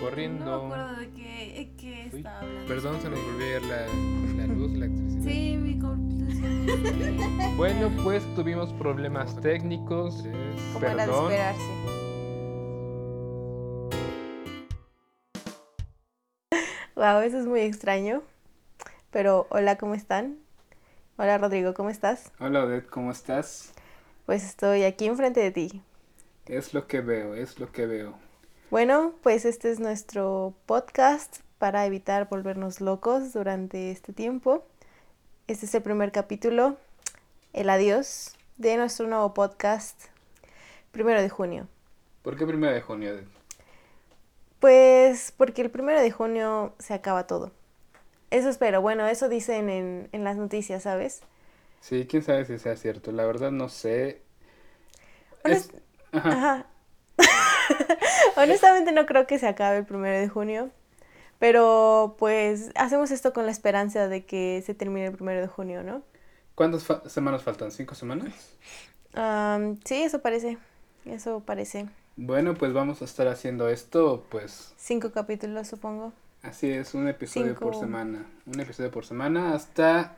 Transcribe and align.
corriendo. 0.00 0.44
No 0.44 0.68
me 0.68 0.74
acuerdo 0.74 1.00
de 1.00 1.10
qué, 1.12 1.72
qué 1.78 2.04
estaba 2.06 2.40
hablando. 2.40 2.66
Perdón, 2.68 3.00
se 3.00 3.10
nos 3.10 3.24
volvió 3.24 3.46
a 3.46 3.56
ir 3.56 3.62
la, 3.62 3.86
la 4.36 4.46
luz, 4.54 4.72
la 4.72 4.86
electricidad. 4.86 5.22
Sí, 5.24 5.56
mi 5.56 5.78
computación. 5.78 6.68
este, 6.68 7.46
Bueno, 7.56 7.90
pues 8.04 8.22
tuvimos 8.34 8.72
problemas 8.74 9.40
técnicos. 9.40 10.24
Como 10.72 10.86
era 10.86 10.90
de 10.90 10.96
Perdón. 10.96 11.32
esperarse. 11.32 11.62
Wow, 16.94 17.20
eso 17.20 17.38
es 17.38 17.46
muy 17.46 17.60
extraño. 17.60 18.22
Pero 19.10 19.46
hola, 19.50 19.76
¿cómo 19.76 19.94
están? 19.94 20.38
Hola 21.18 21.38
Rodrigo, 21.38 21.74
¿cómo 21.74 21.88
estás? 21.90 22.32
Hola 22.40 22.64
Odette, 22.64 22.88
¿cómo 22.88 23.10
estás? 23.10 23.72
Pues 24.26 24.44
estoy 24.44 24.82
aquí 24.84 25.06
enfrente 25.06 25.40
de 25.40 25.50
ti. 25.50 25.82
Es 26.46 26.74
lo 26.74 26.86
que 26.86 27.00
veo, 27.00 27.34
es 27.34 27.58
lo 27.58 27.72
que 27.72 27.86
veo. 27.86 28.14
Bueno, 28.70 29.14
pues 29.22 29.44
este 29.44 29.70
es 29.70 29.80
nuestro 29.80 30.54
podcast 30.66 31.38
para 31.58 31.86
evitar 31.86 32.28
volvernos 32.28 32.80
locos 32.80 33.32
durante 33.32 33.90
este 33.90 34.12
tiempo. 34.12 34.64
Este 35.46 35.66
es 35.66 35.74
el 35.74 35.82
primer 35.82 36.12
capítulo, 36.12 36.76
el 37.52 37.70
adiós 37.70 38.34
de 38.56 38.76
nuestro 38.76 39.06
nuevo 39.06 39.32
podcast, 39.34 40.06
primero 40.90 41.22
de 41.22 41.28
junio. 41.28 41.68
¿Por 42.22 42.36
qué 42.36 42.46
primero 42.46 42.74
de 42.74 42.80
junio? 42.80 43.14
Pues 44.58 45.32
porque 45.36 45.62
el 45.62 45.70
primero 45.70 46.00
de 46.00 46.10
junio 46.10 46.74
se 46.78 46.94
acaba 46.94 47.26
todo. 47.26 47.52
Eso 48.30 48.48
espero. 48.48 48.80
Bueno, 48.80 49.06
eso 49.06 49.28
dicen 49.28 49.70
en, 49.70 50.08
en 50.10 50.24
las 50.24 50.36
noticias, 50.36 50.82
¿sabes? 50.82 51.22
Sí, 51.80 52.06
quién 52.08 52.22
sabe 52.24 52.44
si 52.44 52.58
sea 52.58 52.76
cierto. 52.76 53.12
La 53.12 53.24
verdad 53.24 53.52
no 53.52 53.68
sé. 53.68 54.22
Es- 55.44 55.70
Ajá. 56.12 56.30
Ajá. 56.30 56.66
Honestamente 58.36 58.92
no 58.92 59.06
creo 59.06 59.26
que 59.26 59.38
se 59.38 59.46
acabe 59.48 59.78
el 59.78 59.86
primero 59.86 60.18
de 60.18 60.28
junio. 60.28 60.70
Pero 61.38 62.16
pues 62.18 62.70
hacemos 62.76 63.10
esto 63.10 63.32
con 63.34 63.46
la 63.46 63.52
esperanza 63.52 64.08
de 64.08 64.24
que 64.26 64.62
se 64.66 64.74
termine 64.74 65.06
el 65.08 65.12
primero 65.14 65.40
de 65.42 65.48
junio, 65.48 65.82
¿no? 65.82 66.02
¿Cuántas 66.56 66.84
fa- 66.84 67.08
semanas 67.08 67.42
faltan? 67.44 67.70
¿Cinco 67.70 67.94
semanas? 67.94 68.34
Am, 69.14 69.78
sí, 69.84 70.02
eso 70.02 70.20
parece. 70.20 70.58
Eso 71.04 71.40
parece. 71.40 71.86
Bueno, 72.16 72.54
pues 72.54 72.72
vamos 72.74 73.00
a 73.02 73.04
estar 73.06 73.26
haciendo 73.28 73.68
esto, 73.68 74.26
pues 74.30 74.74
Cinco 74.76 75.10
capítulos, 75.12 75.68
supongo. 75.68 76.12
así 76.42 76.70
es, 76.70 76.94
un 76.94 77.08
episodio 77.08 77.58
por 77.60 77.74
semana. 77.74 78.26
Un 78.46 78.60
episodio 78.60 78.90
por 78.90 79.04
semana 79.04 79.54
hasta 79.54 80.16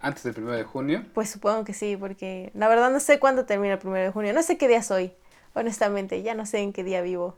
antes 0.00 0.24
del 0.24 0.34
primero 0.34 0.56
de 0.56 0.64
junio. 0.64 1.06
Pues 1.12 1.30
supongo 1.30 1.64
que 1.64 1.74
sí, 1.74 1.96
porque 1.96 2.50
la 2.54 2.68
verdad 2.68 2.90
no 2.90 2.98
sé 3.00 3.18
cuándo 3.20 3.46
termina 3.46 3.74
el 3.74 3.78
primero 3.78 4.04
de 4.04 4.10
junio. 4.10 4.32
No 4.32 4.42
sé 4.42 4.58
qué 4.58 4.66
día 4.68 4.82
soy, 4.82 5.12
honestamente. 5.54 6.22
Ya 6.22 6.34
no 6.34 6.46
sé 6.46 6.58
en 6.58 6.72
qué 6.72 6.84
día 6.84 7.02
vivo. 7.02 7.36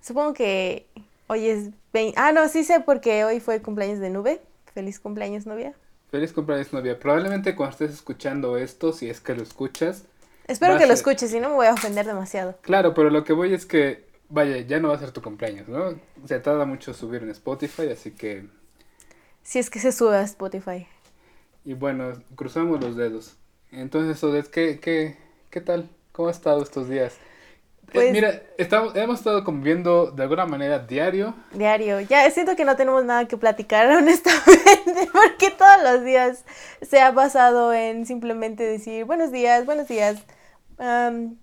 Supongo 0.00 0.34
que 0.34 0.86
hoy 1.28 1.46
es 1.46 1.70
20... 1.92 2.18
Ah, 2.18 2.32
no, 2.32 2.48
sí 2.48 2.64
sé 2.64 2.80
porque 2.80 3.24
hoy 3.24 3.40
fue 3.40 3.56
el 3.56 3.62
cumpleaños 3.62 4.00
de 4.00 4.10
Nube. 4.10 4.40
Feliz 4.74 4.98
cumpleaños, 4.98 5.46
novia. 5.46 5.74
Feliz 6.10 6.32
cumpleaños, 6.32 6.72
novia. 6.72 6.98
Probablemente 6.98 7.54
cuando 7.54 7.72
estés 7.72 7.92
escuchando 7.92 8.56
esto, 8.56 8.92
si 8.92 9.08
es 9.08 9.20
que 9.20 9.34
lo 9.34 9.42
escuchas. 9.42 10.04
Espero 10.46 10.78
que 10.78 10.86
lo 10.86 10.92
escuches, 10.92 11.30
si 11.30 11.40
no 11.40 11.50
me 11.50 11.54
voy 11.54 11.66
a 11.66 11.74
ofender 11.74 12.06
demasiado. 12.06 12.58
Claro, 12.62 12.94
pero 12.94 13.10
lo 13.10 13.22
que 13.24 13.32
voy 13.32 13.54
es 13.54 13.64
que, 13.64 14.06
vaya, 14.28 14.58
ya 14.58 14.80
no 14.80 14.88
va 14.88 14.96
a 14.96 14.98
ser 14.98 15.12
tu 15.12 15.22
cumpleaños, 15.22 15.68
¿no? 15.68 15.98
Se 16.26 16.38
tarda 16.40 16.64
mucho 16.64 16.94
subir 16.94 17.22
en 17.22 17.30
Spotify, 17.30 17.90
así 17.90 18.10
que 18.12 18.46
Si 19.42 19.58
es 19.58 19.70
que 19.70 19.78
se 19.78 19.92
sube 19.92 20.16
a 20.16 20.22
Spotify. 20.22 20.86
Y 21.64 21.74
bueno, 21.74 22.12
cruzamos 22.34 22.80
los 22.80 22.96
dedos. 22.96 23.36
Entonces, 23.70 24.22
Odette, 24.24 24.50
¿qué, 24.50 24.80
qué, 24.80 25.16
qué 25.50 25.60
tal? 25.60 25.88
¿Cómo 26.12 26.28
ha 26.28 26.32
estado 26.32 26.62
estos 26.62 26.88
días? 26.88 27.16
Eh, 27.88 27.90
Pues- 27.92 28.12
mira, 28.12 28.42
estamos, 28.56 28.94
hemos 28.96 29.18
estado 29.18 29.44
conviviendo 29.44 30.10
de 30.12 30.22
alguna 30.22 30.46
manera 30.46 30.78
diario. 30.78 31.34
Diario. 31.52 32.00
Ya 32.00 32.30
siento 32.30 32.56
que 32.56 32.64
no 32.64 32.74
tenemos 32.76 33.04
nada 33.04 33.26
que 33.28 33.36
platicar, 33.36 33.86
honestamente, 33.98 35.08
porque 35.12 35.50
todos 35.50 35.82
los 35.82 36.04
días 36.04 36.44
se 36.80 37.00
ha 37.00 37.10
basado 37.10 37.72
en 37.74 38.06
simplemente 38.06 38.64
decir 38.64 39.04
buenos 39.04 39.30
días, 39.30 39.66
buenos 39.66 39.88
días. 39.88 40.22
Am, 40.78 41.36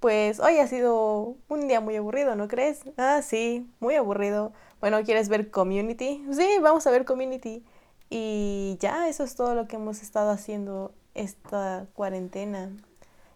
pues 0.00 0.40
hoy 0.40 0.58
ha 0.58 0.66
sido 0.66 1.36
un 1.48 1.66
día 1.68 1.80
muy 1.80 1.96
aburrido, 1.96 2.36
¿no 2.36 2.48
crees? 2.48 2.80
Ah, 2.98 3.20
sí, 3.22 3.66
muy 3.80 3.94
aburrido. 3.96 4.52
Bueno, 4.80 5.02
¿quieres 5.04 5.28
ver 5.28 5.50
Community? 5.50 6.22
Sí, 6.32 6.48
vamos 6.60 6.86
a 6.86 6.90
ver 6.90 7.04
Community. 7.04 7.64
Y 8.10 8.76
ya, 8.80 9.08
eso 9.08 9.24
es 9.24 9.34
todo 9.34 9.54
lo 9.54 9.66
que 9.66 9.76
hemos 9.76 10.02
estado 10.02 10.30
haciendo 10.30 10.92
esta 11.14 11.86
cuarentena. 11.94 12.70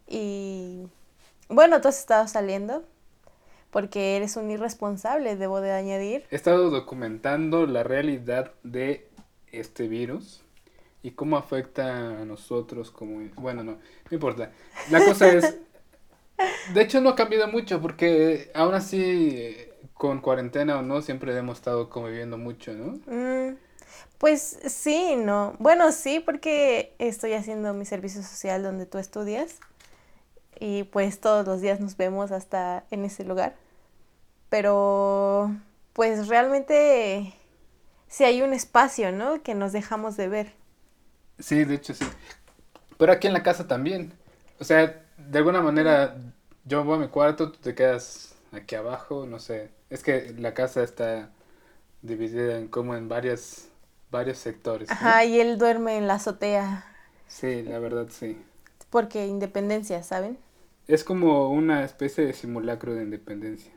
Y 0.06 0.86
bueno, 1.48 1.80
tú 1.80 1.88
has 1.88 1.98
estado 1.98 2.26
saliendo 2.28 2.84
porque 3.72 4.16
eres 4.16 4.36
un 4.36 4.50
irresponsable, 4.50 5.34
debo 5.36 5.62
de 5.62 5.72
añadir. 5.72 6.24
He 6.30 6.36
estado 6.36 6.68
documentando 6.70 7.66
la 7.66 7.82
realidad 7.82 8.52
de 8.62 9.08
este 9.50 9.88
virus 9.88 10.42
y 11.02 11.12
cómo 11.12 11.38
afecta 11.38 12.20
a 12.20 12.24
nosotros 12.26 12.90
como... 12.90 13.26
Bueno, 13.36 13.64
no, 13.64 13.72
no 13.72 13.80
importa. 14.10 14.52
La 14.90 15.04
cosa 15.04 15.32
es... 15.32 15.56
De 16.74 16.82
hecho, 16.82 17.00
no 17.00 17.10
ha 17.10 17.14
cambiado 17.14 17.48
mucho 17.48 17.80
porque 17.80 18.50
aún 18.54 18.74
así, 18.74 19.56
con 19.94 20.20
cuarentena 20.20 20.78
o 20.78 20.82
no, 20.82 21.00
siempre 21.00 21.36
hemos 21.36 21.58
estado 21.58 21.88
conviviendo 21.88 22.36
mucho, 22.36 22.72
¿no? 22.72 22.98
Mm, 23.06 23.56
pues 24.18 24.58
sí, 24.66 25.14
no. 25.16 25.54
Bueno, 25.60 25.92
sí, 25.92 26.20
porque 26.20 26.94
estoy 26.98 27.34
haciendo 27.34 27.74
mi 27.74 27.84
servicio 27.84 28.22
social 28.22 28.62
donde 28.62 28.86
tú 28.86 28.98
estudias 28.98 29.60
y 30.62 30.84
pues 30.84 31.20
todos 31.20 31.44
los 31.46 31.60
días 31.60 31.80
nos 31.80 31.96
vemos 31.96 32.30
hasta 32.30 32.84
en 32.92 33.04
ese 33.04 33.24
lugar. 33.24 33.56
Pero 34.48 35.50
pues 35.92 36.28
realmente 36.28 37.34
sí 38.08 38.24
hay 38.24 38.42
un 38.42 38.52
espacio, 38.54 39.12
¿no? 39.12 39.42
Que 39.42 39.54
nos 39.54 39.72
dejamos 39.72 40.16
de 40.16 40.28
ver. 40.28 40.52
Sí, 41.38 41.64
de 41.64 41.74
hecho 41.74 41.94
sí. 41.94 42.04
Pero 42.98 43.12
aquí 43.12 43.26
en 43.26 43.32
la 43.34 43.42
casa 43.42 43.66
también. 43.66 44.12
O 44.60 44.64
sea, 44.64 45.02
de 45.16 45.38
alguna 45.38 45.60
manera 45.62 46.16
yo 46.64 46.84
voy 46.84 46.96
a 46.96 47.00
mi 47.00 47.08
cuarto, 47.08 47.52
tú 47.52 47.58
te 47.60 47.74
quedas 47.74 48.34
aquí 48.52 48.74
abajo, 48.76 49.26
no 49.26 49.38
sé. 49.40 49.70
Es 49.90 50.02
que 50.02 50.34
la 50.38 50.54
casa 50.54 50.82
está 50.82 51.30
dividida 52.02 52.58
en 52.58 52.68
como 52.68 52.96
en 52.96 53.08
varias 53.08 53.68
varios 54.10 54.38
sectores. 54.38 55.00
¿no? 55.00 55.08
Ajá, 55.08 55.24
y 55.24 55.40
él 55.40 55.58
duerme 55.58 55.96
en 55.96 56.06
la 56.06 56.14
azotea 56.14 56.84
Sí, 57.26 57.62
la 57.62 57.78
verdad 57.80 58.06
sí. 58.10 58.38
porque 58.90 59.26
independencia, 59.26 60.02
¿saben? 60.02 60.38
Es 60.86 61.02
como 61.02 61.48
una 61.50 61.82
especie 61.84 62.24
de 62.24 62.32
simulacro 62.32 62.94
de 62.94 63.02
independencia. 63.02 63.72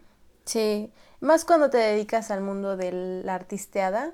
Sí, 0.46 0.92
más 1.22 1.46
cuando 1.46 1.70
te 1.70 1.78
dedicas 1.78 2.32
al 2.32 2.42
mundo 2.42 2.78
de 2.78 2.92
la 2.92 3.36
artisteada, 3.36 4.14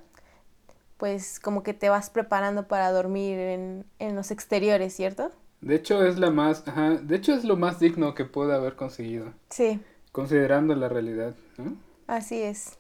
pues 0.98 1.40
como 1.40 1.64
que 1.64 1.74
te 1.74 1.90
vas 1.90 2.10
preparando 2.10 2.68
para 2.68 2.92
dormir 2.92 3.38
en, 3.40 3.86
en 4.00 4.16
los 4.16 4.32
exteriores, 4.32 4.96
¿cierto? 4.96 5.32
De 5.62 5.76
hecho 5.76 6.06
es 6.06 6.20
la 6.20 6.30
más, 6.30 6.68
ajá, 6.68 6.90
de 6.98 7.16
hecho 7.16 7.34
es 7.34 7.46
lo 7.46 7.56
más 7.56 7.80
digno 7.80 8.14
que 8.14 8.26
puede 8.26 8.54
haber 8.54 8.76
conseguido, 8.76 9.34
Sí, 9.50 9.80
considerando 10.12 10.76
la 10.76 10.90
realidad, 10.90 11.36
¿no? 11.58 11.78
así 12.08 12.42
es. 12.44 12.78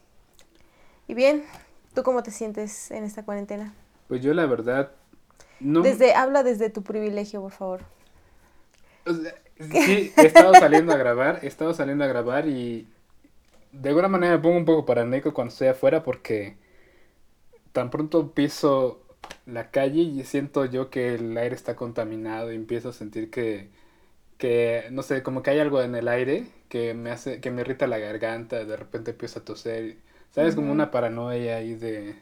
Y 1.07 1.13
bien, 1.13 1.43
¿tú 1.93 2.03
cómo 2.03 2.23
te 2.23 2.31
sientes 2.31 2.91
en 2.91 3.03
esta 3.03 3.23
cuarentena? 3.23 3.73
Pues 4.07 4.21
yo 4.21 4.33
la 4.33 4.45
verdad 4.45 4.91
no 5.59 5.85
Desde, 5.85 6.13
habla 6.13 6.43
desde 6.43 6.69
tu 6.69 6.81
privilegio, 6.81 7.41
por 7.41 7.51
favor. 7.51 7.81
O 9.05 9.13
sea, 9.13 9.33
sí, 9.69 10.13
he 10.17 10.25
estado 10.25 10.55
saliendo 10.55 10.93
a 10.93 10.97
grabar, 10.97 11.39
he 11.43 11.47
estado 11.47 11.73
saliendo 11.73 12.03
a 12.03 12.07
grabar 12.07 12.47
y 12.47 12.87
de 13.71 13.89
alguna 13.89 14.07
manera 14.09 14.37
me 14.37 14.43
pongo 14.43 14.57
un 14.57 14.65
poco 14.65 14.85
paranoico 14.85 15.33
cuando 15.33 15.51
estoy 15.53 15.69
afuera 15.69 16.03
porque 16.03 16.57
tan 17.71 17.89
pronto 17.89 18.33
piso 18.33 19.01
la 19.45 19.71
calle 19.71 20.01
y 20.01 20.23
siento 20.23 20.65
yo 20.65 20.89
que 20.89 21.15
el 21.15 21.37
aire 21.37 21.55
está 21.55 21.75
contaminado 21.75 22.51
y 22.51 22.55
empiezo 22.55 22.89
a 22.89 22.93
sentir 22.93 23.29
que, 23.31 23.69
que 24.37 24.85
no 24.91 25.03
sé, 25.03 25.23
como 25.23 25.43
que 25.43 25.51
hay 25.51 25.59
algo 25.59 25.81
en 25.83 25.95
el 25.95 26.07
aire 26.09 26.47
que 26.69 26.93
me 26.95 27.11
hace, 27.11 27.41
que 27.41 27.51
me 27.51 27.61
irrita 27.61 27.87
la 27.87 27.99
garganta, 27.99 28.65
de 28.65 28.77
repente 28.77 29.11
empiezo 29.13 29.39
a 29.41 29.45
toser, 29.45 29.97
¿sabes? 30.31 30.55
Como 30.55 30.71
una 30.71 30.91
paranoia 30.91 31.57
ahí 31.57 31.75
de, 31.75 32.15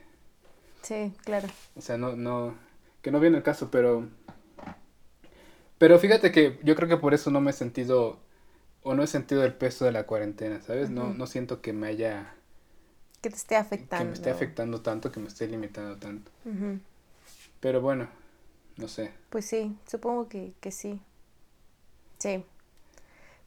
Sí, 0.81 1.13
claro. 1.23 1.47
o 1.75 1.81
sea, 1.81 1.97
no, 1.97 2.15
no, 2.15 2.55
que 3.01 3.11
no 3.11 3.19
viene 3.19 3.37
el 3.37 3.43
caso, 3.43 3.69
pero... 3.71 4.07
Pero 5.79 5.97
fíjate 5.97 6.31
que 6.31 6.59
yo 6.63 6.75
creo 6.75 6.87
que 6.87 6.97
por 6.97 7.13
eso 7.15 7.31
no 7.31 7.41
me 7.41 7.49
he 7.51 7.53
sentido, 7.53 8.19
o 8.83 8.93
no 8.93 9.01
he 9.03 9.07
sentido 9.07 9.43
el 9.43 9.53
peso 9.53 9.85
de 9.85 9.91
la 9.91 10.05
cuarentena, 10.05 10.61
¿sabes? 10.61 10.89
No, 10.91 11.13
no 11.13 11.25
siento 11.25 11.61
que 11.61 11.73
me 11.73 11.87
haya, 11.87 12.35
Que 13.21 13.29
te 13.31 13.35
esté 13.37 13.55
afectando. 13.55 14.03
que 14.03 14.09
me 14.09 14.13
esté 14.13 14.29
afectando 14.29 14.81
tanto, 14.81 15.11
que 15.11 15.19
me 15.19 15.27
esté 15.29 15.47
limitando 15.47 15.97
tanto. 15.97 16.29
Pero 17.59 17.81
bueno, 17.81 18.07
no 18.77 18.87
sé, 18.87 19.11
Pues 19.29 19.45
sí, 19.45 19.75
supongo 19.87 20.29
que, 20.29 20.53
que 20.61 20.71
sí. 20.71 20.99
Sí. 22.19 22.43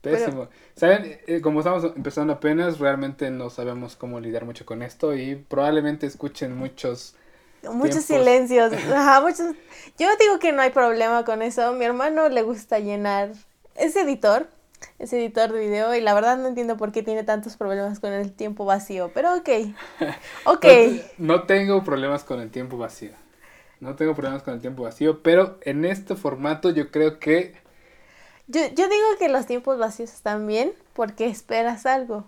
Pero- 0.01 0.17
pésimo. 0.19 0.49
¿Saben? 0.75 1.21
Eh, 1.27 1.41
como 1.41 1.61
estamos 1.61 1.85
empezando 1.97 2.33
apenas, 2.33 2.79
realmente 2.81 3.31
no 3.31 3.51
sabemos 3.51 3.95
cómo 3.97 4.19
lidiar 4.21 4.45
mucho 4.45 4.67
con 4.67 4.83
esto 4.83 5.15
y 5.15 5.37
probablemente 5.37 6.07
escuchen 6.07 6.57
muchos... 6.57 7.15
Muchos 7.63 8.07
tiempos. 8.07 8.07
silencios. 8.07 8.73
Ajá, 8.93 9.21
muchos. 9.21 9.55
Yo 9.99 10.09
digo 10.19 10.39
que 10.39 10.53
no 10.53 10.63
hay 10.63 10.71
problema 10.71 11.25
con 11.25 11.43
eso. 11.43 11.73
Mi 11.75 11.85
hermano 11.85 12.29
le 12.29 12.43
gusta 12.43 12.79
llenar. 12.79 13.33
Es 13.75 13.97
editor. 13.97 14.49
es 14.99 15.13
editor 15.13 15.53
de 15.53 15.61
video 15.61 15.95
y 15.95 16.01
la 16.01 16.15
verdad 16.15 16.37
no 16.39 16.49
entiendo 16.49 16.77
por 16.77 16.93
qué 16.93 17.03
tiene 17.03 17.25
tantos 17.25 17.57
problemas 17.57 18.01
con 18.01 18.13
el 18.13 18.33
tiempo 18.33 18.65
vacío, 18.65 19.13
pero 19.15 19.35
ok. 19.37 19.49
Ok. 20.45 20.65
No, 21.19 21.37
no 21.37 21.43
tengo 21.47 21.85
problemas 21.85 22.25
con 22.25 22.41
el 22.41 22.51
tiempo 22.51 22.79
vacío. 22.79 23.13
No 23.81 23.97
tengo 23.97 24.15
problemas 24.15 24.43
con 24.43 24.55
el 24.55 24.61
tiempo 24.61 24.85
vacío, 24.85 25.23
pero 25.23 25.59
en 25.63 25.85
este 25.85 26.15
formato 26.17 26.71
yo 26.71 26.91
creo 26.91 27.19
que 27.19 27.55
Yo, 28.47 28.61
yo 28.75 28.89
digo 28.89 29.07
que 29.19 29.29
los 29.29 29.47
tiempos 29.47 29.79
vacíos 29.79 30.13
están 30.13 30.47
bien 30.47 30.73
porque 30.95 31.27
esperas 31.27 31.87
algo, 31.87 32.27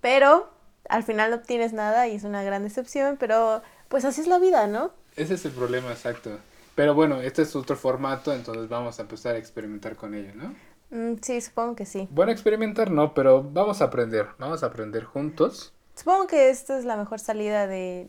pero 0.00 0.50
al 0.88 1.02
final 1.04 1.30
no 1.30 1.36
obtienes 1.36 1.72
nada 1.72 2.08
y 2.08 2.16
es 2.16 2.24
una 2.24 2.42
gran 2.42 2.62
decepción, 2.62 3.16
pero 3.18 3.62
pues 3.90 4.06
así 4.06 4.22
es 4.22 4.28
la 4.28 4.38
vida, 4.38 4.66
¿no? 4.66 4.92
ese 5.16 5.34
es 5.34 5.44
el 5.44 5.52
problema 5.52 5.90
exacto. 5.90 6.38
Pero 6.74 6.94
bueno, 6.94 7.20
este 7.20 7.42
es 7.42 7.54
otro 7.54 7.76
formato, 7.76 8.32
entonces 8.32 8.68
vamos 8.68 8.98
a 8.98 9.02
empezar 9.02 9.34
a 9.34 9.38
experimentar 9.38 9.96
con 9.96 10.14
ello, 10.14 10.32
¿no? 10.34 10.54
Mm, 10.90 11.18
sí, 11.20 11.40
supongo 11.40 11.76
que 11.76 11.84
sí. 11.84 12.08
Bueno, 12.10 12.32
experimentar 12.32 12.90
no, 12.90 13.12
pero 13.12 13.42
vamos 13.42 13.82
a 13.82 13.86
aprender, 13.86 14.28
vamos 14.38 14.62
a 14.62 14.66
aprender 14.66 15.04
juntos. 15.04 15.74
Supongo 15.94 16.26
que 16.26 16.48
esta 16.48 16.78
es 16.78 16.84
la 16.84 16.96
mejor 16.96 17.20
salida 17.20 17.66
de, 17.66 18.08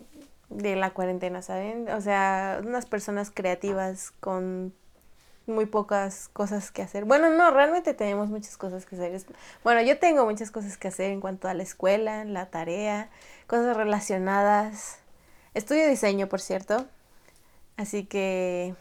de 0.49 0.75
la 0.75 0.91
cuarentena, 0.91 1.41
¿saben? 1.41 1.89
O 1.89 1.99
sea, 1.99 2.61
unas 2.63 2.85
personas 2.85 3.31
creativas 3.33 4.11
con 4.19 4.73
muy 5.47 5.65
pocas 5.65 6.29
cosas 6.31 6.71
que 6.71 6.81
hacer. 6.81 7.03
Bueno, 7.03 7.29
no, 7.29 7.51
realmente 7.51 7.93
tenemos 7.93 8.29
muchas 8.29 8.55
cosas 8.55 8.85
que 8.85 8.95
hacer. 8.95 9.21
Bueno, 9.63 9.81
yo 9.81 9.99
tengo 9.99 10.23
muchas 10.25 10.51
cosas 10.51 10.77
que 10.77 10.87
hacer 10.87 11.11
en 11.11 11.19
cuanto 11.19 11.49
a 11.49 11.53
la 11.53 11.63
escuela, 11.63 12.23
la 12.23 12.45
tarea, 12.45 13.09
cosas 13.47 13.75
relacionadas. 13.75 15.00
Estudio 15.53 15.89
diseño, 15.89 16.29
por 16.29 16.39
cierto. 16.39 16.85
Así 17.75 18.05
que 18.05 18.73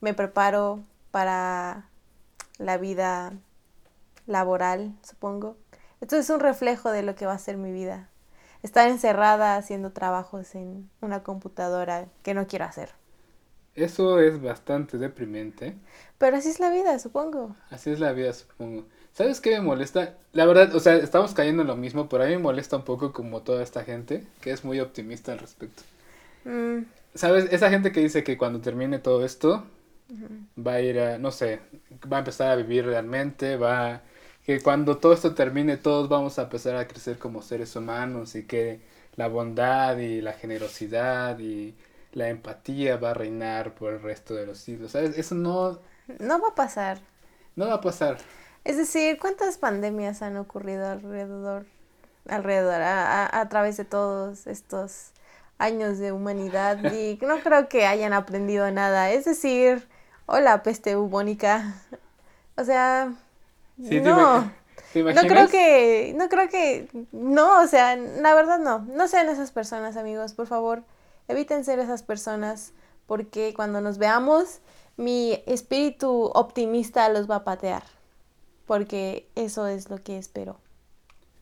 me 0.00 0.14
preparo 0.14 0.84
para 1.10 1.88
la 2.58 2.78
vida 2.78 3.32
laboral, 4.26 4.94
supongo. 5.02 5.56
Esto 6.00 6.16
es 6.16 6.30
un 6.30 6.38
reflejo 6.38 6.92
de 6.92 7.02
lo 7.02 7.16
que 7.16 7.26
va 7.26 7.32
a 7.32 7.38
ser 7.38 7.56
mi 7.56 7.72
vida. 7.72 8.08
Estar 8.62 8.88
encerrada 8.88 9.56
haciendo 9.56 9.90
trabajos 9.90 10.54
en 10.54 10.88
una 11.00 11.24
computadora 11.24 12.06
que 12.22 12.34
no 12.34 12.46
quiero 12.46 12.66
hacer. 12.66 12.90
Eso 13.74 14.20
es 14.20 14.40
bastante 14.40 14.98
deprimente. 14.98 15.74
Pero 16.18 16.36
así 16.36 16.50
es 16.50 16.60
la 16.60 16.70
vida, 16.70 16.98
supongo. 17.00 17.56
Así 17.70 17.90
es 17.90 17.98
la 17.98 18.12
vida, 18.12 18.32
supongo. 18.32 18.84
¿Sabes 19.12 19.40
qué 19.40 19.50
me 19.52 19.60
molesta? 19.60 20.14
La 20.32 20.46
verdad, 20.46 20.72
o 20.74 20.80
sea, 20.80 20.94
estamos 20.96 21.34
cayendo 21.34 21.62
en 21.62 21.68
lo 21.68 21.76
mismo, 21.76 22.08
pero 22.08 22.22
a 22.22 22.26
mí 22.26 22.32
me 22.32 22.38
molesta 22.38 22.76
un 22.76 22.84
poco 22.84 23.12
como 23.12 23.42
toda 23.42 23.62
esta 23.62 23.82
gente 23.82 24.24
que 24.40 24.52
es 24.52 24.64
muy 24.64 24.78
optimista 24.78 25.32
al 25.32 25.38
respecto. 25.40 25.82
Mm, 26.46 26.86
¿Sabes? 27.14 27.52
Esa 27.52 27.70
gente 27.70 27.92
que 27.92 28.00
dice 28.00 28.24
que 28.24 28.38
cuando 28.38 28.60
termine 28.60 28.98
todo 28.98 29.24
esto 29.24 29.66
va 30.58 30.74
a 30.74 30.80
ir 30.82 31.00
a, 31.00 31.18
no 31.18 31.30
sé, 31.32 31.60
va 32.12 32.18
a 32.18 32.20
empezar 32.20 32.50
a 32.50 32.56
vivir 32.56 32.86
realmente, 32.86 33.56
va 33.56 34.02
que 34.44 34.60
cuando 34.62 34.98
todo 34.98 35.12
esto 35.14 35.34
termine 35.34 35.76
todos 35.78 36.08
vamos 36.08 36.38
a 36.38 36.44
empezar 36.44 36.76
a 36.76 36.88
crecer 36.88 37.18
como 37.18 37.42
seres 37.42 37.76
humanos 37.76 38.34
y 38.36 38.46
que 38.46 38.82
la 39.16 39.28
bondad 39.28 39.98
y 39.98 40.20
la 40.22 40.32
generosidad 40.34 41.38
y 41.40 41.76
la 42.12 42.28
empatía 42.30 42.96
va 42.98 43.10
a 43.12 43.14
reinar 43.14 43.74
por 43.74 43.92
el 43.94 44.02
resto 44.02 44.34
de 44.34 44.46
los 44.46 44.58
siglos. 44.58 44.92
¿Sabes? 44.92 45.18
Eso 45.18 45.34
no, 45.36 45.80
no 46.28 46.38
va 46.40 46.48
a 46.48 46.54
pasar. 46.54 47.00
no 47.56 47.66
va 47.68 47.74
a 47.74 47.80
pasar. 47.80 48.18
Es 48.64 48.76
decir, 48.76 49.18
¿cuántas 49.20 49.58
pandemias 49.58 50.22
han 50.22 50.36
ocurrido 50.36 50.88
alrededor, 50.88 51.66
alrededor, 52.28 52.80
a, 52.82 53.26
a- 53.26 53.40
a 53.40 53.48
través 53.48 53.76
de 53.76 53.84
todos 53.84 54.46
estos 54.46 55.12
años 55.62 55.98
de 55.98 56.12
humanidad? 56.12 56.78
Y 56.92 57.18
no 57.22 57.40
creo 57.40 57.68
que 57.68 57.86
hayan 57.86 58.12
aprendido 58.12 58.70
nada. 58.70 59.10
Es 59.10 59.24
decir, 59.24 59.88
hola, 60.26 60.62
peste 60.62 60.94
bubónica. 60.96 61.74
O 62.56 62.64
sea, 62.64 63.12
Sí, 63.82 63.88
¿te 63.88 64.00
no. 64.00 64.10
ima- 64.10 64.52
¿Te 64.92 65.02
No 65.02 65.26
creo 65.26 65.48
que, 65.48 66.14
no 66.16 66.28
creo 66.28 66.48
que, 66.48 66.88
no, 67.12 67.62
o 67.62 67.66
sea, 67.66 67.96
la 67.96 68.34
verdad 68.34 68.58
no, 68.58 68.80
no 68.80 69.08
sean 69.08 69.28
esas 69.28 69.52
personas, 69.52 69.96
amigos, 69.96 70.34
por 70.34 70.46
favor, 70.46 70.82
eviten 71.28 71.64
ser 71.64 71.78
esas 71.78 72.02
personas, 72.02 72.72
porque 73.06 73.54
cuando 73.54 73.80
nos 73.80 73.98
veamos, 73.98 74.60
mi 74.96 75.42
espíritu 75.46 76.30
optimista 76.34 77.08
los 77.08 77.30
va 77.30 77.36
a 77.36 77.44
patear, 77.44 77.82
porque 78.66 79.26
eso 79.34 79.66
es 79.66 79.90
lo 79.90 79.98
que 80.02 80.18
espero. 80.18 80.58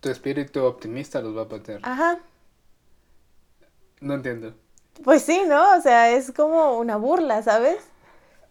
Tu 0.01 0.09
espíritu 0.09 0.65
optimista 0.65 1.21
los 1.21 1.37
va 1.37 1.43
a 1.43 1.49
patear. 1.49 1.81
Ajá, 1.83 2.19
No 4.01 4.15
entiendo. 4.15 4.55
pues 5.05 5.23
sí, 5.23 5.43
¿no? 5.47 5.77
O 5.77 5.81
sea, 5.81 6.11
es 6.11 6.33
como 6.33 6.79
una 6.79 6.97
burla, 6.97 7.43
¿sabes? 7.43 7.79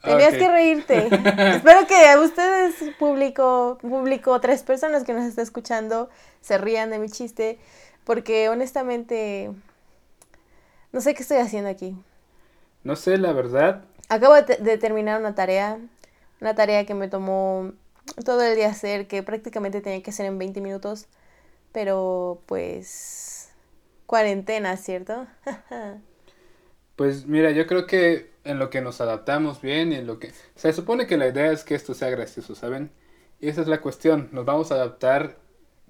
Tenías 0.03 0.37
que 0.37 0.49
reírte. 0.49 1.13
Espero 1.49 1.87
que 1.87 2.17
ustedes, 2.19 2.75
público, 2.97 3.77
público, 3.81 4.39
tres 4.41 4.63
personas 4.63 5.03
que 5.03 5.13
nos 5.13 5.25
está 5.25 5.41
escuchando, 5.41 6.09
se 6.41 6.57
rían 6.57 6.89
de 6.91 6.99
mi 6.99 7.09
chiste, 7.09 7.59
porque 8.05 8.49
honestamente 8.49 9.51
no 10.91 11.01
sé 11.01 11.13
qué 11.13 11.21
estoy 11.23 11.37
haciendo 11.37 11.69
aquí. 11.69 11.95
No 12.83 12.95
sé, 12.95 13.17
la 13.17 13.33
verdad. 13.33 13.83
Acabo 14.09 14.33
de, 14.35 14.57
de 14.57 14.77
terminar 14.77 15.19
una 15.19 15.35
tarea, 15.35 15.79
una 16.41 16.55
tarea 16.55 16.85
que 16.85 16.93
me 16.95 17.07
tomó 17.07 17.71
todo 18.25 18.41
el 18.43 18.55
día 18.55 18.69
hacer, 18.69 19.07
que 19.07 19.23
prácticamente 19.23 19.81
tenía 19.81 20.01
que 20.03 20.11
hacer 20.11 20.25
en 20.25 20.37
20 20.39 20.61
minutos, 20.61 21.07
pero 21.71 22.41
pues 22.47 23.38
cuarentena, 24.09 24.75
¿cierto? 24.75 25.27
Pues 26.95 27.27
mira, 27.27 27.51
yo 27.51 27.67
creo 27.67 27.85
que 27.85 28.31
en 28.43 28.57
lo 28.57 28.71
que 28.71 28.81
nos 28.81 28.99
adaptamos 29.01 29.61
bien 29.61 29.93
y 29.93 29.97
en 29.97 30.07
lo 30.07 30.17
que... 30.17 30.33
Se 30.55 30.73
supone 30.73 31.05
que 31.05 31.15
la 31.15 31.27
idea 31.27 31.51
es 31.51 31.63
que 31.63 31.75
esto 31.75 31.93
sea 31.93 32.09
gracioso, 32.09 32.55
¿saben? 32.55 32.91
Y 33.39 33.49
esa 33.49 33.61
es 33.61 33.67
la 33.67 33.81
cuestión. 33.81 34.27
Nos 34.31 34.45
vamos 34.45 34.71
a 34.71 34.75
adaptar. 34.75 35.37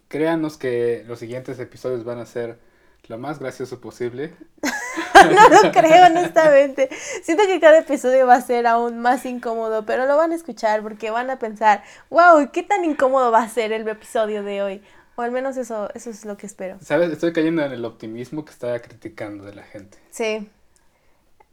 Créanos 0.10 0.58
que 0.58 1.06
los 1.08 1.18
siguientes 1.18 1.58
episodios 1.60 2.04
van 2.04 2.20
a 2.20 2.26
ser 2.26 2.60
lo 3.08 3.18
más 3.18 3.40
gracioso 3.40 3.80
posible. 3.80 4.36
No 5.20 5.50
lo 5.50 5.72
creo, 5.74 6.06
honestamente. 6.06 6.90
Siento 7.24 7.44
que 7.46 7.60
cada 7.60 7.80
episodio 7.80 8.26
va 8.26 8.36
a 8.36 8.42
ser 8.42 8.66
aún 8.68 9.00
más 9.00 9.26
incómodo, 9.26 9.86
pero 9.86 10.06
lo 10.06 10.16
van 10.16 10.32
a 10.32 10.36
escuchar 10.36 10.82
porque 10.82 11.12
van 11.12 11.30
a 11.30 11.38
pensar, 11.40 11.84
wow, 12.10 12.50
¿qué 12.54 12.64
tan 12.64 12.86
incómodo 12.86 13.30
va 13.30 13.44
a 13.44 13.50
ser 13.50 13.74
el 13.74 13.86
episodio 13.86 14.44
de 14.44 14.62
hoy? 14.62 14.82
O 15.20 15.22
al 15.22 15.32
menos 15.32 15.58
eso, 15.58 15.90
eso 15.96 16.10
es 16.12 16.24
lo 16.24 16.38
que 16.38 16.46
espero. 16.46 16.78
¿Sabes? 16.82 17.12
Estoy 17.12 17.34
cayendo 17.34 17.62
en 17.66 17.74
el 17.74 17.84
optimismo 17.84 18.46
que 18.46 18.52
estaba 18.52 18.80
criticando 18.80 19.44
de 19.44 19.54
la 19.54 19.64
gente. 19.64 19.98
Sí. 20.12 20.50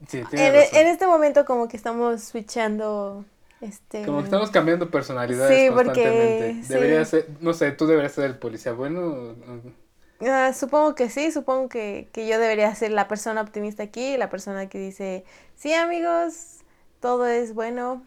Sí, 0.07 0.19
En, 0.19 0.39
e- 0.39 0.61
razón. 0.61 0.79
en 0.79 0.87
este 0.87 1.07
momento 1.09 1.45
como 1.45 1.67
que 1.67 1.77
estamos 1.77 2.23
switchando, 2.23 3.25
este... 3.61 4.05
Como 4.05 4.19
que 4.19 4.25
estamos 4.27 4.53
cambiando 4.53 4.89
personalidades 4.89 5.57
Sí, 5.59 5.67
porque- 5.75 5.85
constantemente. 5.87 6.63
sí. 6.63 6.73
Debería 6.75 7.05
ser, 7.05 7.27
no 7.41 7.53
sé, 7.55 7.73
tú 7.73 7.89
deberías 7.89 8.13
ser 8.13 8.27
el 8.27 8.39
policía 8.39 8.71
bueno. 8.73 9.35
Ah, 10.21 10.53
supongo 10.55 10.95
que 10.95 11.11
sí, 11.11 11.33
supongo 11.33 11.69
que, 11.69 12.09
que 12.13 12.29
yo 12.29 12.39
debería 12.39 12.73
ser 12.77 12.93
la 12.93 13.09
persona 13.09 13.41
optimista 13.41 13.83
aquí, 13.83 14.17
la 14.17 14.31
persona 14.31 14.69
que 14.69 14.79
dice, 14.79 15.25
sí 15.57 15.75
amigos, 15.75 16.59
todo 17.01 17.27
es 17.27 17.53
bueno, 17.53 18.05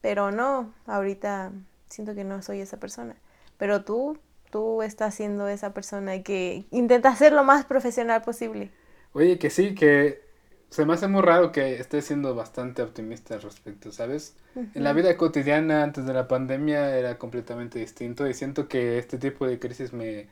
pero 0.00 0.30
no, 0.30 0.72
ahorita 0.86 1.52
siento 1.90 2.14
que 2.14 2.24
no 2.24 2.40
soy 2.40 2.60
esa 2.60 2.78
persona. 2.78 3.16
Pero 3.58 3.84
tú, 3.84 4.18
tú 4.54 4.82
estás 4.82 5.14
siendo 5.14 5.48
esa 5.48 5.74
persona 5.74 6.22
que 6.22 6.64
intenta 6.70 7.14
ser 7.16 7.32
lo 7.32 7.44
más 7.44 7.64
profesional 7.66 8.22
posible. 8.22 8.70
Oye, 9.12 9.38
que 9.38 9.50
sí, 9.50 9.74
que 9.74 10.22
se 10.70 10.84
me 10.84 10.94
hace 10.94 11.08
muy 11.08 11.22
raro 11.22 11.52
que 11.52 11.74
estés 11.76 12.04
siendo 12.06 12.34
bastante 12.34 12.82
optimista 12.82 13.34
al 13.34 13.42
respecto, 13.42 13.92
¿sabes? 13.92 14.34
En 14.74 14.82
la 14.84 14.92
vida 14.92 15.16
cotidiana 15.16 15.82
antes 15.84 16.04
de 16.06 16.12
la 16.12 16.26
pandemia 16.26 16.96
era 16.96 17.18
completamente 17.18 17.78
distinto 17.78 18.26
y 18.26 18.34
siento 18.34 18.66
que 18.68 18.98
este 18.98 19.18
tipo 19.18 19.46
de 19.46 19.58
crisis 19.60 19.92
me, 19.92 20.26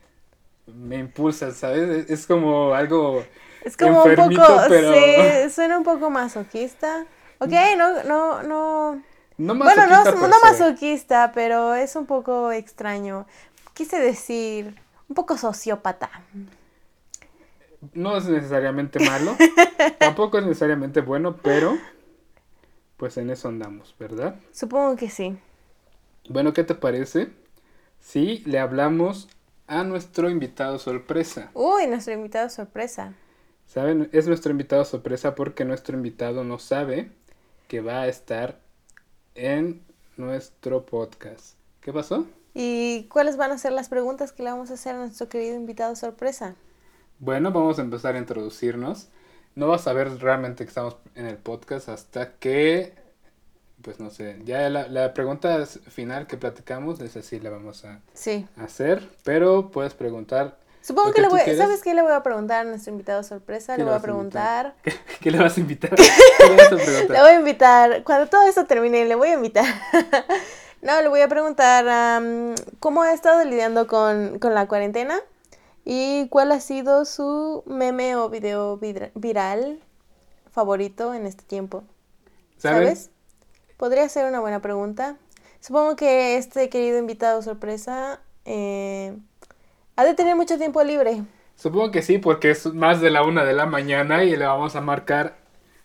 me 0.67 0.97
impulsa, 0.97 1.51
¿sabes? 1.51 1.89
Es, 1.89 2.09
es 2.11 2.27
como 2.27 2.73
algo... 2.73 3.23
Es 3.63 3.77
como 3.77 4.03
un 4.03 4.15
poco, 4.15 4.43
pero- 4.67 4.93
sí, 4.93 5.49
suena 5.49 5.77
un 5.77 5.83
poco 5.85 6.09
masoquista. 6.09 7.05
Ok, 7.39 7.51
no, 7.77 8.03
no, 8.03 8.43
no, 8.43 9.01
No 9.37 9.55
Bueno, 9.55 9.87
no, 9.87 10.03
no 10.27 10.39
masoquista, 10.41 11.31
pero 11.33 11.75
es 11.75 11.95
un 11.95 12.05
poco 12.05 12.51
extraño. 12.51 13.25
Quise 13.73 13.99
decir, 13.99 14.75
un 15.09 15.15
poco 15.15 15.37
sociópata. 15.37 16.09
No 17.93 18.15
es 18.15 18.25
necesariamente 18.25 18.99
malo, 18.99 19.35
tampoco 19.99 20.37
es 20.37 20.45
necesariamente 20.45 21.01
bueno, 21.01 21.37
pero 21.37 21.77
pues 22.97 23.17
en 23.17 23.29
eso 23.29 23.49
andamos, 23.49 23.93
¿verdad? 23.99 24.35
Supongo 24.51 24.95
que 24.95 25.09
sí. 25.09 25.37
Bueno, 26.29 26.53
¿qué 26.53 26.63
te 26.63 26.75
parece 26.75 27.29
si 27.99 28.39
le 28.45 28.59
hablamos 28.59 29.27
a 29.67 29.83
nuestro 29.83 30.29
invitado 30.29 30.79
sorpresa? 30.79 31.51
Uy, 31.53 31.87
nuestro 31.87 32.13
invitado 32.13 32.49
sorpresa. 32.49 33.13
¿Saben? 33.65 34.09
Es 34.13 34.27
nuestro 34.27 34.51
invitado 34.51 34.85
sorpresa 34.85 35.35
porque 35.35 35.65
nuestro 35.65 35.97
invitado 35.97 36.43
no 36.43 36.59
sabe 36.59 37.11
que 37.67 37.81
va 37.81 38.01
a 38.01 38.07
estar 38.07 38.59
en 39.35 39.81
nuestro 40.15 40.85
podcast. 40.85 41.57
¿Qué 41.81 41.91
pasó? 41.91 42.25
¿Y 42.53 43.05
cuáles 43.09 43.37
van 43.37 43.51
a 43.51 43.57
ser 43.57 43.71
las 43.73 43.89
preguntas 43.89 44.31
que 44.31 44.43
le 44.43 44.51
vamos 44.51 44.71
a 44.71 44.75
hacer 44.75 44.95
a 44.95 44.99
nuestro 44.99 45.29
querido 45.29 45.55
invitado 45.55 45.95
sorpresa? 45.95 46.55
Bueno, 47.19 47.51
vamos 47.51 47.79
a 47.79 47.81
empezar 47.81 48.15
a 48.15 48.19
introducirnos. 48.19 49.09
No 49.55 49.67
vas 49.67 49.87
a 49.87 49.93
ver 49.93 50.17
realmente 50.19 50.63
que 50.65 50.69
estamos 50.69 50.97
en 51.15 51.25
el 51.27 51.37
podcast 51.37 51.89
hasta 51.89 52.33
que 52.33 52.93
pues 53.81 53.99
no 53.99 54.09
sé. 54.09 54.39
Ya 54.45 54.69
la, 54.69 54.87
la 54.87 55.13
pregunta 55.13 55.65
final 55.65 56.27
que 56.27 56.37
platicamos, 56.37 57.01
esa 57.01 57.21
sí 57.21 57.39
la 57.39 57.49
vamos 57.49 57.85
a 57.85 57.99
Sí. 58.13 58.47
hacer, 58.57 59.09
pero 59.23 59.71
puedes 59.71 59.93
preguntar. 59.93 60.57
Supongo 60.81 61.09
que, 61.09 61.15
que 61.15 61.21
le 61.21 61.27
voy, 61.29 61.39
quieres. 61.41 61.57
¿sabes 61.59 61.81
qué 61.81 61.93
le 61.93 62.01
voy 62.01 62.13
a 62.13 62.23
preguntar 62.23 62.65
a 62.65 62.69
nuestro 62.69 62.91
invitado 62.93 63.23
sorpresa? 63.23 63.73
¿Qué 63.75 63.79
Le 63.79 63.85
le 63.85 63.91
voy 63.91 63.99
a 63.99 64.01
preguntar. 64.01 64.75
¿Qué 65.21 65.31
le 65.31 65.39
vas 65.39 65.57
a 65.57 65.59
invitar? 65.59 65.91
¿Qué 66.37 66.49
le 66.49 66.55
vas 66.55 66.71
a 66.71 66.75
Le 66.75 66.83
preguntar? 66.85 67.17
voy 67.21 67.29
a 67.31 67.35
invitar, 67.39 68.03
cuando 68.03 68.27
todo 68.29 68.47
esto 68.47 68.65
termine, 68.65 69.05
le 69.05 69.15
voy 69.15 69.29
a 69.29 69.33
invitar. 69.35 69.65
No, 70.83 71.01
le 71.01 71.07
voy 71.07 71.21
a 71.21 71.27
preguntar 71.27 72.55
cómo 72.79 73.03
ha 73.03 73.13
estado 73.13 73.43
lidiando 73.45 73.87
con, 73.87 74.39
con 74.39 74.53
la 74.53 74.67
cuarentena 74.67 75.19
y 75.85 76.27
cuál 76.29 76.51
ha 76.51 76.59
sido 76.59 77.05
su 77.05 77.63
meme 77.65 78.15
o 78.15 78.29
video 78.29 78.77
viral 79.15 79.79
favorito 80.51 81.13
en 81.13 81.25
este 81.25 81.43
tiempo. 81.43 81.83
¿Sabes? 82.57 83.09
Podría 83.77 84.07
ser 84.07 84.27
una 84.27 84.39
buena 84.39 84.61
pregunta. 84.61 85.17
Supongo 85.59 85.95
que 85.95 86.37
este 86.37 86.69
querido 86.69 86.97
invitado 86.97 87.41
sorpresa 87.41 88.21
eh, 88.45 89.17
ha 89.95 90.03
de 90.05 90.13
tener 90.13 90.35
mucho 90.35 90.57
tiempo 90.57 90.83
libre. 90.83 91.23
Supongo 91.55 91.91
que 91.91 92.01
sí, 92.01 92.17
porque 92.17 92.51
es 92.51 92.65
más 92.73 93.01
de 93.01 93.09
la 93.09 93.23
una 93.23 93.43
de 93.43 93.53
la 93.53 93.65
mañana 93.65 94.23
y 94.23 94.35
le 94.35 94.45
vamos 94.45 94.75
a 94.75 94.81
marcar 94.81 95.42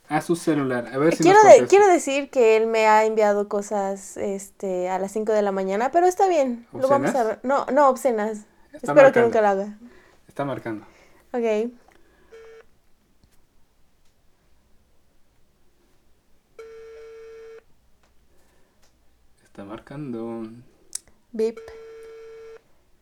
a 0.08 0.20
su 0.22 0.36
celular. 0.36 0.88
A 0.92 0.98
ver 0.98 1.14
si 1.14 1.22
quiero, 1.22 1.38
nos 1.38 1.44
de- 1.44 1.58
contesta. 1.58 1.68
quiero 1.68 1.86
decir 1.92 2.30
que 2.30 2.56
él 2.56 2.66
me 2.66 2.86
ha 2.86 3.04
enviado 3.04 3.48
cosas 3.48 4.16
este, 4.16 4.88
a 4.88 4.98
las 4.98 5.12
5 5.12 5.32
de 5.32 5.42
la 5.42 5.52
mañana, 5.52 5.90
pero 5.90 6.06
está 6.06 6.28
bien. 6.28 6.66
Lo 6.72 6.88
vamos 6.88 7.14
a... 7.14 7.20
¿Obscenas? 7.22 7.38
No, 7.44 7.66
no, 7.66 7.88
obscenas. 7.88 8.46
Está 8.72 8.92
Espero 8.92 9.12
que 9.12 9.20
nunca 9.20 9.40
lo 9.40 9.48
haga. 9.48 9.78
Está 10.28 10.44
marcando. 10.44 10.86
Ok. 11.32 11.70
Está 19.44 19.64
marcando. 19.64 20.42
Beep. 21.32 21.58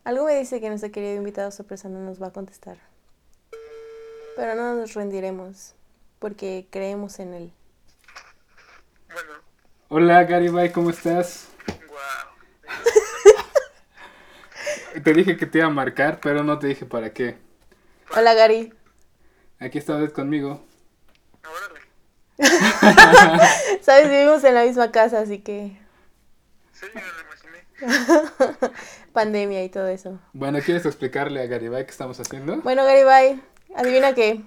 Algo 0.05 0.25
me 0.25 0.39
dice 0.39 0.61
que 0.61 0.69
nuestro 0.69 0.91
querido 0.91 1.17
invitado 1.17 1.51
sorpresa 1.51 1.89
no 1.89 1.99
nos 2.01 2.23
va 2.23 2.29
a 2.29 2.33
contestar. 2.33 2.79
Pero 4.37 4.55
no 4.55 4.75
nos 4.75 4.95
rendiremos, 4.95 5.75
porque 6.19 6.67
creemos 6.71 7.19
en 7.19 7.35
él. 7.35 7.53
Bueno, 9.13 9.33
Hola 9.89 10.25
Garibay, 10.25 10.73
¿cómo 10.73 10.91
estás? 10.91 11.49
wow. 11.89 11.97
Te 15.03 15.13
dije 15.13 15.37
que 15.37 15.47
te 15.47 15.59
iba 15.59 15.67
a 15.67 15.71
marcar, 15.71 16.21
pero 16.21 16.43
no 16.43 16.59
te 16.59 16.67
dije 16.69 16.87
para 16.87 17.13
qué. 17.13 17.37
Hola 18.17 18.35
Gary. 18.35 18.73
Aquí 19.59 19.79
estás 19.79 20.11
conmigo. 20.13 20.65
Órale. 21.45 21.81
Sabes, 23.83 24.11
vivimos 24.11 24.43
en 24.45 24.55
la 24.55 24.65
misma 24.65 24.91
casa, 24.91 25.21
así 25.21 25.41
que 25.41 25.79
Sí, 26.73 26.87
lo 26.95 27.01
imaginé. 27.01 28.71
pandemia 29.13 29.65
y 29.65 29.69
todo 29.69 29.89
eso. 29.89 30.19
Bueno, 30.33 30.59
¿quieres 30.61 30.85
explicarle 30.85 31.41
a 31.43 31.47
Garibay 31.47 31.85
qué 31.85 31.91
estamos 31.91 32.19
haciendo? 32.21 32.57
Bueno, 32.63 32.85
Garibay, 32.85 33.41
adivina 33.75 34.15
qué. 34.15 34.43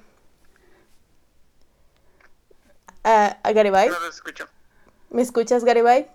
Ah, 3.04 3.38
¿A 3.44 3.52
Garibay? 3.52 3.90
No 3.90 4.00
lo 4.00 4.08
escucho. 4.10 4.48
¿Me 5.10 5.22
escuchas, 5.22 5.64
Garibay? 5.64 6.10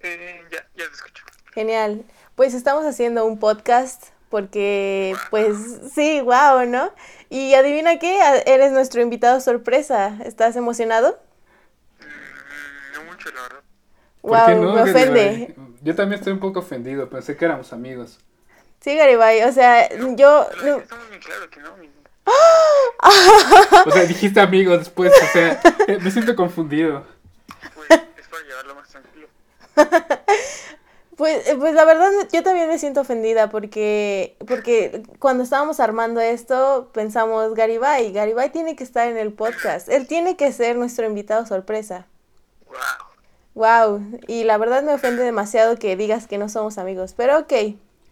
Eh, 0.00 0.42
ya, 0.50 0.58
ya 0.76 0.86
te 0.88 0.92
escucho. 0.94 1.24
Genial. 1.54 2.04
Pues 2.34 2.54
estamos 2.54 2.84
haciendo 2.84 3.24
un 3.26 3.38
podcast 3.38 4.04
porque, 4.30 5.14
pues, 5.30 5.56
sí, 5.94 6.20
wow, 6.20 6.64
¿no? 6.66 6.92
Y 7.28 7.54
adivina 7.54 7.98
qué, 7.98 8.20
A- 8.22 8.38
eres 8.38 8.72
nuestro 8.72 9.02
invitado 9.02 9.40
sorpresa. 9.40 10.16
¿Estás 10.24 10.56
emocionado? 10.56 11.20
Mm, 12.00 12.94
no 12.94 13.04
mucho, 13.04 13.30
la 13.32 13.42
verdad. 13.42 13.60
¿Por 14.22 14.30
qué 14.46 14.54
Wow, 14.54 14.64
no, 14.64 14.72
me 14.74 14.80
ofende. 14.90 15.22
Garibay? 15.24 15.54
Yo 15.82 15.94
también 15.94 16.18
estoy 16.20 16.32
un 16.32 16.40
poco 16.40 16.60
ofendido, 16.60 17.10
pensé 17.10 17.36
que 17.36 17.44
éramos 17.44 17.72
amigos. 17.72 18.18
Sí, 18.80 18.96
Garibay, 18.96 19.42
o 19.42 19.52
sea, 19.52 19.88
yo... 20.16 20.48
No- 20.64 20.78
estamos 20.78 21.08
bien 21.10 21.20
claro 21.20 21.50
que 21.50 21.60
no. 21.60 21.70
O 23.84 23.90
sea, 23.90 24.04
dijiste 24.04 24.40
amigos 24.40 24.78
después, 24.78 25.12
o 25.12 25.32
sea, 25.32 25.60
eh, 25.88 25.98
me 26.00 26.10
siento 26.10 26.36
confundido. 26.36 27.04
Pues 27.74 27.90
es 27.90 28.28
para 28.28 28.44
llevarlo 28.44 28.74
más 28.74 28.88
tranquilo. 28.88 29.28
Pues, 31.16 31.46
eh, 31.46 31.56
pues 31.56 31.74
la 31.74 31.84
verdad 31.84 32.10
yo 32.32 32.42
también 32.42 32.68
me 32.68 32.78
siento 32.78 33.02
ofendida 33.02 33.50
porque, 33.50 34.36
porque 34.46 35.02
cuando 35.18 35.44
estábamos 35.44 35.78
armando 35.78 36.20
esto 36.20 36.90
pensamos 36.92 37.54
Garibay, 37.54 38.12
Garibay 38.12 38.50
tiene 38.50 38.74
que 38.76 38.82
estar 38.82 39.06
en 39.06 39.18
el 39.18 39.32
podcast, 39.32 39.88
él 39.88 40.06
tiene 40.06 40.36
que 40.36 40.50
ser 40.52 40.76
nuestro 40.76 41.06
invitado 41.06 41.44
sorpresa. 41.46 42.06
Wow. 42.66 43.12
Wow, 43.54 44.20
y 44.26 44.44
la 44.44 44.56
verdad 44.56 44.82
me 44.82 44.94
ofende 44.94 45.22
demasiado 45.22 45.76
que 45.76 45.94
digas 45.94 46.26
que 46.26 46.38
no 46.38 46.48
somos 46.48 46.78
amigos, 46.78 47.12
pero 47.14 47.40
ok, 47.40 47.52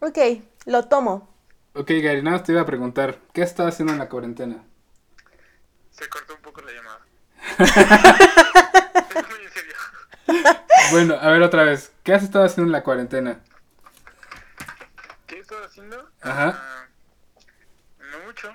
ok, 0.00 0.18
lo 0.66 0.86
tomo. 0.86 1.29
Ok, 1.74 1.90
Gary, 2.02 2.22
nada 2.22 2.36
más 2.38 2.44
te 2.46 2.52
iba 2.52 2.60
a 2.60 2.66
preguntar, 2.66 3.18
¿qué 3.32 3.42
estás 3.42 3.68
haciendo 3.74 3.92
en 3.92 3.98
la 3.98 4.08
cuarentena? 4.08 4.64
Se 5.90 6.08
cortó 6.08 6.34
un 6.34 6.42
poco 6.42 6.60
la 6.62 6.72
llamada. 6.72 7.00
es 7.58 9.28
muy 9.28 9.44
en 9.44 9.52
serio. 9.52 9.74
Bueno, 10.90 11.14
a 11.20 11.30
ver 11.30 11.42
otra 11.42 11.64
vez, 11.64 11.92
¿qué 12.02 12.14
has 12.14 12.22
estado 12.22 12.44
haciendo 12.44 12.68
en 12.68 12.72
la 12.72 12.82
cuarentena? 12.82 13.40
¿Qué 15.26 15.36
he 15.36 15.40
estado 15.40 15.64
haciendo? 15.64 16.10
Ajá. 16.20 16.58
Ah, 16.58 16.86
no 17.98 18.18
mucho. 18.26 18.52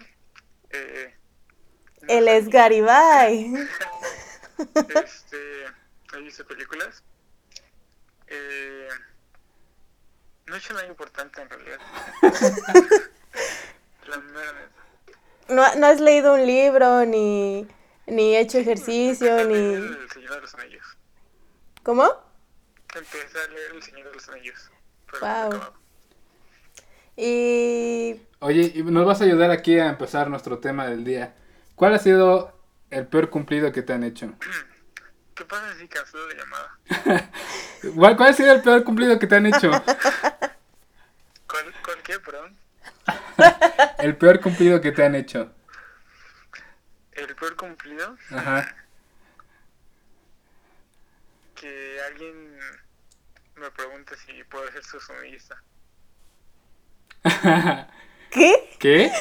Eh, 0.72 1.16
no 2.02 2.08
Él 2.08 2.26
sé. 2.26 2.38
es 2.38 2.50
Garibay. 2.50 3.54
Este, 5.04 5.66
he 6.14 6.22
visto 6.22 6.46
películas. 6.48 7.04
Eh, 8.28 8.85
no 10.56 10.60
he 10.60 10.60
hecho 10.60 10.74
nada 10.74 10.88
importante 10.88 11.42
en 11.42 11.50
realidad. 11.50 11.80
La 14.08 14.18
mera. 14.18 14.70
No, 15.50 15.76
no 15.76 15.88
has 15.88 16.00
leído 16.00 16.34
un 16.36 16.46
libro, 16.46 17.06
ni, 17.06 17.68
ni 18.08 18.36
hecho 18.38 18.58
ejercicio, 18.58 19.38
Empecé 19.38 19.42
a 19.42 19.44
leer 19.44 19.80
ni... 19.82 19.86
El 19.88 20.10
Señor 20.12 20.32
de 20.36 20.42
los 20.42 20.56
Anillos. 20.56 20.98
¿Cómo? 21.84 22.10
Empecé 22.96 23.38
a 23.38 23.48
leer 23.48 23.72
El 23.74 23.84
Señor 23.84 24.08
de 24.08 24.14
los 24.14 24.30
Anillos. 24.30 24.72
Pero 25.12 25.26
Wow. 25.26 25.60
no. 25.60 25.74
Y 27.18 28.22
Oye, 28.40 28.72
y 28.76 28.84
nos 28.84 29.06
vas 29.06 29.22
a 29.22 29.26
ayudar 29.26 29.52
aquí 29.52 29.78
a 29.80 29.88
empezar 29.90 30.30
nuestro 30.30 30.60
tema 30.60 30.88
del 30.88 31.04
día. 31.04 31.36
¿Cuál 31.76 31.94
ha 31.96 32.00
sido 32.00 32.58
el 32.90 33.08
peor 33.08 33.30
cumplido 33.30 33.72
que 33.72 33.82
te 33.82 33.94
han 33.94 34.04
hecho? 34.04 34.34
¿Qué 35.36 35.44
pasa 35.44 35.76
si 35.78 35.88
cancelo 35.88 36.28
la 36.30 36.36
llamada? 36.36 36.80
¿Cuál, 37.96 38.16
cuál 38.16 38.30
ha 38.30 38.34
sido 38.34 38.54
el 38.54 38.62
peor 38.62 38.84
cumplido 38.86 39.20
que 39.20 39.28
te 39.28 39.36
han 39.36 39.46
hecho? 39.46 39.70
¿Cuál, 41.48 41.74
cuál 41.84 42.02
qué, 42.04 42.20
perdón? 42.20 42.58
El 44.00 44.18
peor 44.18 44.40
cumplido 44.40 44.82
que 44.82 44.92
te 44.92 45.04
han 45.04 45.16
hecho. 45.16 45.52
El 47.12 47.36
peor 47.36 47.56
cumplido, 47.56 48.18
Ajá. 48.32 48.76
que 51.56 52.02
alguien 52.08 52.60
me 53.56 53.72
pregunte 53.72 54.16
si 54.18 54.44
puedo 54.46 54.70
ser 54.72 54.84
su 54.84 55.00
sumidista. 55.00 55.62
¿qué? 58.32 58.76
¿Qué? 58.80 59.12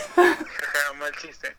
Mal 0.98 1.12
chiste. 1.16 1.56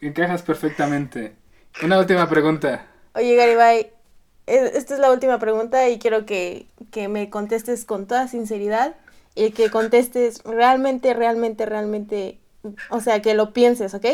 Encajas 0.00 0.42
perfectamente. 0.42 1.36
Una 1.82 1.98
última 1.98 2.28
pregunta. 2.28 2.86
Oye, 3.14 3.34
Garibay, 3.36 3.92
esta 4.46 4.94
es 4.94 5.00
la 5.00 5.10
última 5.10 5.38
pregunta 5.38 5.88
y 5.88 5.98
quiero 5.98 6.26
que, 6.26 6.66
que 6.90 7.08
me 7.08 7.30
contestes 7.30 7.84
con 7.84 8.06
toda 8.06 8.28
sinceridad 8.28 8.94
y 9.34 9.50
que 9.50 9.70
contestes 9.70 10.42
realmente, 10.44 11.14
realmente, 11.14 11.66
realmente, 11.66 12.38
o 12.90 13.00
sea, 13.00 13.20
que 13.22 13.34
lo 13.34 13.52
pienses, 13.52 13.94
¿ok? 13.94 14.06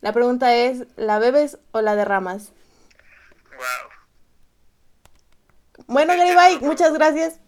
La 0.00 0.12
pregunta 0.12 0.54
es, 0.54 0.84
¿la 0.96 1.18
bebes 1.18 1.58
o 1.72 1.80
la 1.80 1.96
derramas? 1.96 2.52
wow. 3.56 3.90
Bueno, 5.88 6.14
Garibay, 6.16 6.58
muchas 6.62 6.92
gracias. 6.92 7.38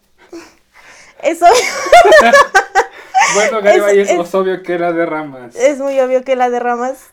Eso 1.23 1.47
Bueno, 3.35 3.61
Garibay, 3.63 4.01
es, 4.01 4.11
Es- 4.11 4.19
es- 4.21 4.35
obvio 4.35 4.63
que 4.63 4.79
la 4.79 4.93
derramas. 4.93 5.55
es 5.55 5.79
muy 5.79 5.99
obvio 6.01 6.25
que 6.25 6.35
la 6.37 6.51
derramas. 6.51 7.13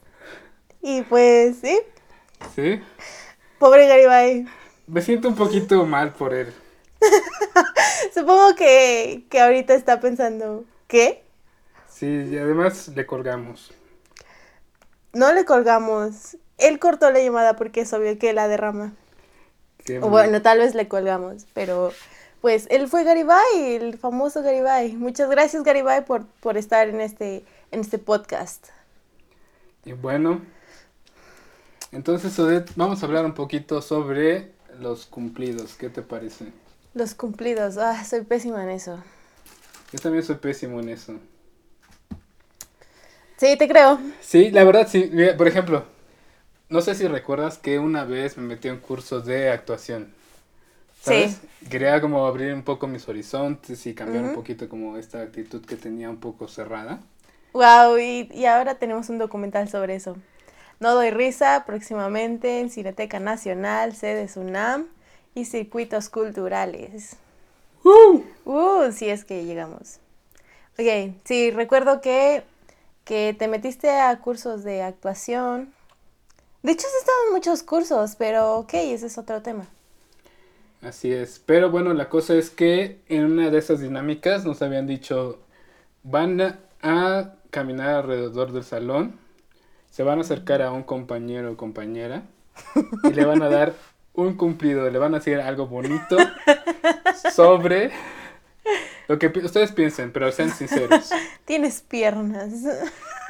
Y 0.87 1.01
pues, 1.01 1.57
sí, 1.59 1.77
¿Sí? 2.55 2.81
pobre 3.59 3.87
Garibay. 3.87 4.47
Me 4.87 5.01
siento 5.01 5.27
un 5.29 5.35
poquito 5.35 5.85
mal 5.85 6.13
por 6.13 6.33
él. 6.33 6.53
Supongo 8.13 8.55
que, 8.55 9.25
que 9.29 9.39
ahorita 9.41 9.73
está 9.73 9.99
pensando, 9.99 10.65
¿qué? 10.87 11.23
Sí, 11.87 12.07
y 12.31 12.37
además 12.37 12.89
le 12.89 13.05
colgamos. 13.05 13.73
No 15.13 15.33
le 15.33 15.45
colgamos. 15.45 16.37
Él 16.57 16.79
cortó 16.79 17.11
la 17.11 17.19
llamada 17.19 17.55
porque 17.55 17.81
es 17.81 17.93
obvio 17.93 18.17
que 18.17 18.33
la 18.33 18.47
derrama. 18.47 18.93
Qué 19.85 19.99
O 19.99 20.09
bueno, 20.09 20.41
tal 20.41 20.59
vez 20.59 20.75
le 20.75 20.87
colgamos, 20.87 21.47
pero 21.53 21.91
pues 22.41 22.67
él 22.69 22.87
fue 22.87 23.03
Garibay, 23.03 23.75
el 23.75 23.97
famoso 23.97 24.43
Garibay. 24.43 24.95
Muchas 24.95 25.29
gracias 25.29 25.63
Garibay 25.63 26.05
por, 26.05 26.25
por 26.41 26.57
estar 26.57 26.87
en 26.89 27.01
este, 27.01 27.45
en 27.71 27.79
este 27.81 27.97
podcast. 27.99 28.67
Y 29.85 29.93
bueno, 29.93 30.41
Entonces, 31.91 32.37
Odette, 32.39 32.71
vamos 32.75 33.01
a 33.01 33.05
hablar 33.05 33.25
un 33.25 33.33
poquito 33.33 33.81
sobre 33.81 34.51
los 34.79 35.05
cumplidos. 35.05 35.75
¿Qué 35.75 35.89
te 35.89 36.01
parece? 36.01 36.45
Los 36.93 37.15
cumplidos. 37.15 37.77
Ah, 37.77 38.03
soy 38.03 38.23
pésima 38.25 38.61
en 38.63 38.69
eso. 38.71 39.01
Yo 39.91 39.99
también 39.99 40.23
soy 40.23 40.35
pésimo 40.37 40.79
en 40.79 40.89
eso. 40.89 41.19
Sí, 43.37 43.55
te 43.57 43.67
creo. 43.67 43.99
Sí, 44.21 44.51
la 44.51 44.63
verdad, 44.63 44.87
sí. 44.89 45.11
Por 45.37 45.47
ejemplo, 45.47 45.85
no 46.69 46.81
sé 46.81 46.95
si 46.95 47.07
recuerdas 47.07 47.57
que 47.57 47.79
una 47.79 48.05
vez 48.05 48.37
me 48.37 48.43
metí 48.43 48.67
en 48.69 48.79
cursos 48.79 49.25
de 49.25 49.51
actuación. 49.51 50.13
¿Sabes? 51.01 51.39
Quería 51.69 52.01
como 52.01 52.25
abrir 52.27 52.53
un 52.53 52.63
poco 52.63 52.87
mis 52.87 53.07
horizontes 53.07 53.85
y 53.87 53.93
cambiar 53.95 54.25
un 54.25 54.31
poquito 54.31 54.67
como 54.69 54.97
esta 54.97 55.21
actitud 55.21 55.65
que 55.65 55.75
tenía 55.77 56.09
un 56.09 56.17
poco 56.19 56.47
cerrada. 56.47 56.99
Wow, 57.53 57.97
y, 57.97 58.29
y 58.33 58.45
ahora 58.45 58.75
tenemos 58.75 59.09
un 59.09 59.17
documental 59.17 59.67
sobre 59.69 59.95
eso. 59.95 60.15
No 60.79 60.93
doy 60.93 61.09
risa, 61.09 61.63
próximamente 61.65 62.59
en 62.59 62.69
Cineteca 62.69 63.19
Nacional, 63.19 63.95
sede 63.95 64.27
SUNAM 64.27 64.87
y 65.33 65.45
circuitos 65.45 66.09
culturales. 66.09 67.15
Uh, 67.83 68.91
si 68.91 69.09
es 69.09 69.25
que 69.25 69.45
llegamos. 69.45 69.99
Ok, 70.77 71.15
sí, 71.23 71.51
recuerdo 71.51 72.01
que, 72.01 72.43
que 73.05 73.35
te 73.37 73.47
metiste 73.47 73.89
a 73.89 74.19
cursos 74.19 74.63
de 74.63 74.83
actuación. 74.83 75.73
De 76.61 76.73
hecho, 76.73 76.85
has 76.85 76.93
estado 76.93 77.17
en 77.27 77.33
muchos 77.33 77.63
cursos, 77.63 78.15
pero 78.15 78.57
ok, 78.57 78.73
ese 78.75 79.07
es 79.07 79.17
otro 79.17 79.41
tema. 79.41 79.65
Así 80.81 81.11
es. 81.11 81.39
Pero 81.43 81.71
bueno, 81.71 81.93
la 81.93 82.09
cosa 82.09 82.35
es 82.35 82.51
que 82.51 82.99
en 83.07 83.25
una 83.25 83.49
de 83.49 83.57
esas 83.57 83.79
dinámicas 83.79 84.45
nos 84.45 84.61
habían 84.61 84.85
dicho, 84.85 85.39
van 86.03 86.59
a 86.81 87.33
caminar 87.49 87.95
alrededor 87.95 88.51
del 88.51 88.63
salón, 88.63 89.19
se 89.97 90.03
van 90.03 90.19
a 90.19 90.21
acercar 90.21 90.61
a 90.61 90.71
un 90.71 90.83
compañero 90.83 91.51
o 91.51 91.57
compañera 91.57 92.21
y 93.03 93.13
le 93.13 93.25
van 93.25 93.41
a 93.41 93.49
dar 93.49 93.73
un 94.13 94.35
cumplido, 94.37 94.87
le 94.91 94.99
van 94.99 95.15
a 95.15 95.17
decir 95.17 95.39
algo 95.39 95.65
bonito 95.65 96.17
sobre 97.33 97.89
lo 99.07 99.17
que 99.17 99.31
pi- 99.31 99.39
ustedes 99.43 99.71
piensen, 99.71 100.11
pero 100.11 100.31
sean 100.31 100.51
sinceros. 100.51 101.09
Tienes 101.45 101.81
piernas. 101.81 102.51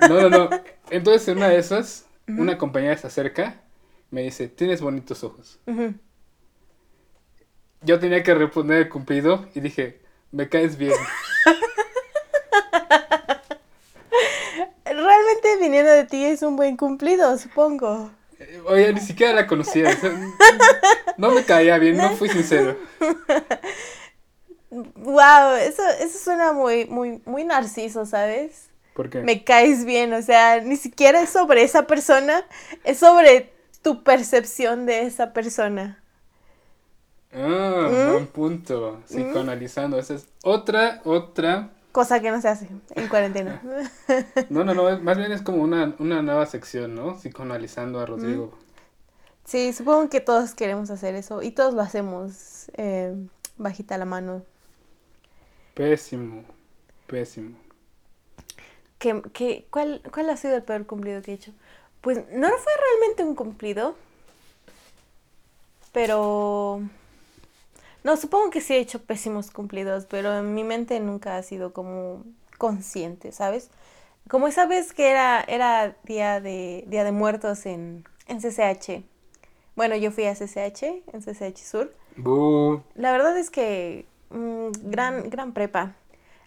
No, 0.09 0.19
no, 0.21 0.29
no. 0.29 0.49
Entonces 0.89 1.25
en 1.29 1.37
una 1.37 1.47
de 1.47 1.57
esas, 1.57 2.05
una 2.27 2.57
compañera 2.57 2.97
se 2.97 3.07
acerca, 3.07 3.61
me 4.11 4.23
dice, 4.23 4.49
tienes 4.49 4.81
bonitos 4.81 5.23
ojos. 5.23 5.61
Yo 7.81 7.97
tenía 7.97 8.23
que 8.23 8.35
responder 8.35 8.79
el 8.79 8.89
cumplido 8.89 9.45
y 9.55 9.61
dije, 9.61 10.01
me 10.33 10.49
caes 10.49 10.77
bien. 10.77 10.91
Viniendo 15.61 15.91
de 15.91 16.05
ti 16.05 16.23
es 16.25 16.41
un 16.41 16.55
buen 16.55 16.77
cumplido, 16.77 17.37
supongo. 17.37 18.11
Oye, 18.65 18.93
ni 18.93 18.99
siquiera 18.99 19.33
la 19.33 19.47
conocía. 19.47 19.89
o 19.89 19.93
sea, 19.93 20.11
no 21.17 21.31
me 21.31 21.43
caía 21.43 21.77
bien, 21.77 21.97
no 21.97 22.11
fui 22.11 22.29
sincero. 22.29 22.77
Wow, 24.69 25.55
eso, 25.61 25.81
eso 26.01 26.19
suena 26.19 26.51
muy, 26.51 26.85
muy, 26.85 27.21
muy 27.25 27.45
narciso, 27.45 28.05
¿sabes? 28.05 28.69
¿Por 28.93 29.09
qué? 29.09 29.21
Me 29.21 29.45
caes 29.45 29.85
bien, 29.85 30.11
o 30.11 30.21
sea, 30.21 30.59
ni 30.59 30.75
siquiera 30.75 31.21
es 31.21 31.29
sobre 31.29 31.63
esa 31.63 31.87
persona, 31.87 32.45
es 32.83 32.99
sobre 32.99 33.49
tu 33.81 34.03
percepción 34.03 34.85
de 34.85 35.03
esa 35.03 35.31
persona. 35.31 36.03
Ah, 37.33 37.89
¿Mm? 37.89 38.11
buen 38.11 38.27
punto. 38.27 39.01
Psicoanalizando. 39.05 39.97
Esa 39.99 40.15
es 40.15 40.27
otra, 40.43 41.01
otra. 41.05 41.69
Cosa 41.97 42.19
que 42.19 42.29
no 42.29 42.39
se 42.39 42.47
hace 42.47 42.67
en 42.93 43.07
cuarentena. 43.07 43.59
No, 44.51 44.63
no, 44.63 44.75
no. 44.75 44.99
Más 44.99 45.17
bien 45.17 45.31
es 45.31 45.41
como 45.41 45.63
una, 45.63 45.95
una 45.97 46.21
nueva 46.21 46.45
sección, 46.45 46.93
¿no? 46.93 47.15
Psicoanalizando 47.15 47.99
a 47.99 48.05
Rodrigo. 48.05 48.55
Sí, 49.45 49.73
supongo 49.73 50.07
que 50.07 50.21
todos 50.21 50.53
queremos 50.53 50.91
hacer 50.91 51.15
eso 51.15 51.41
y 51.41 51.49
todos 51.49 51.73
lo 51.73 51.81
hacemos 51.81 52.69
eh, 52.77 53.15
bajita 53.57 53.97
la 53.97 54.05
mano. 54.05 54.43
Pésimo. 55.73 56.43
Pésimo. 57.07 57.57
¿Qué, 58.99 59.19
qué, 59.33 59.65
cuál, 59.71 60.03
¿Cuál 60.13 60.29
ha 60.29 60.37
sido 60.37 60.55
el 60.55 60.61
peor 60.61 60.85
cumplido 60.85 61.23
que 61.23 61.31
he 61.31 61.33
hecho? 61.33 61.51
Pues 62.01 62.19
no 62.31 62.47
fue 62.47 62.73
realmente 62.91 63.23
un 63.23 63.33
cumplido, 63.33 63.95
pero... 65.93 66.79
No, 68.07 68.15
supongo 68.15 68.51
que 68.51 68.61
sí 68.61 68.73
he 68.73 68.79
hecho 68.79 69.01
pésimos 69.01 69.51
cumplidos, 69.51 70.05
pero 70.05 70.33
en 70.37 70.55
mi 70.55 70.63
mente 70.63 70.97
nunca 71.01 71.35
ha 71.35 71.43
sido 71.43 71.73
como 71.73 72.23
consciente, 72.57 73.33
¿sabes? 73.33 73.69
Como 74.29 74.47
esa 74.47 74.65
vez 74.65 74.93
que 74.93 75.09
era, 75.09 75.43
era 75.45 75.97
día 76.05 76.39
de, 76.39 76.85
día 76.87 77.03
de 77.03 77.11
muertos 77.11 77.65
en, 77.65 78.05
en 78.27 78.39
CCH. 78.39 79.03
Bueno, 79.75 79.97
yo 79.97 80.11
fui 80.11 80.23
a 80.23 80.35
CCH, 80.35 80.83
en 80.83 81.21
CCH 81.21 81.57
Sur. 81.57 81.93
La 82.95 83.11
verdad 83.11 83.37
es 83.37 83.49
que 83.49 84.05
mm, 84.29 84.89
gran, 84.89 85.29
gran 85.29 85.51
prepa. 85.51 85.93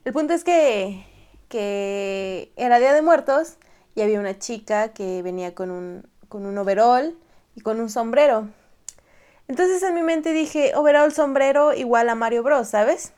El 0.07 0.15
punto 0.15 0.33
es 0.33 0.45
que, 0.45 1.05
que 1.51 2.53
era 2.57 2.79
Día 2.79 2.95
de 2.95 3.03
Muertos 3.03 3.59
y 3.95 4.01
había 4.01 4.19
una 4.19 4.39
chica 4.39 4.95
que 4.95 5.21
venía 5.21 5.55
con 5.55 5.71
un, 5.71 6.09
con 6.31 6.47
un 6.47 6.57
overall 6.57 7.19
y 7.55 7.61
con 7.61 7.81
un 7.81 7.91
sombrero. 7.91 8.49
Entonces 9.51 9.83
en 9.83 9.95
mi 9.95 10.03
mente 10.05 10.33
dije, 10.33 10.77
overall, 10.77 11.13
sombrero 11.13 11.75
igual 11.75 12.09
a 12.09 12.15
Mario 12.15 12.45
Bros, 12.45 12.69
¿sabes? 12.69 13.13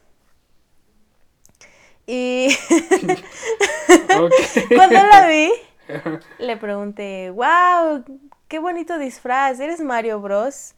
Y 2.07 2.49
cuando 4.75 4.95
la 4.95 5.27
vi, 5.27 5.53
le 6.39 6.57
pregunté, 6.57 7.29
wow, 7.29 8.03
qué 8.49 8.61
bonito 8.61 8.97
disfraz, 8.97 9.61
¿eres 9.61 9.81
Mario 9.81 10.23
Bros? 10.23 10.73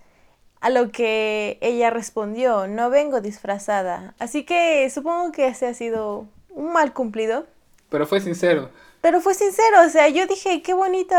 A 0.60 0.70
lo 0.70 0.90
que 0.90 1.58
ella 1.60 1.90
respondió, 1.90 2.66
no 2.66 2.90
vengo 2.90 3.20
disfrazada. 3.20 4.16
Así 4.18 4.42
que 4.42 4.90
supongo 4.90 5.30
que 5.30 5.46
ese 5.46 5.68
ha 5.68 5.74
sido 5.74 6.26
un 6.48 6.72
mal 6.72 6.92
cumplido. 6.92 7.46
Pero 7.90 8.08
fue 8.08 8.20
sincero. 8.20 8.70
Pero 9.00 9.20
fue 9.20 9.34
sincero, 9.34 9.82
o 9.86 9.88
sea, 9.88 10.08
yo 10.08 10.26
dije, 10.26 10.62
qué 10.62 10.74
bonito, 10.74 11.14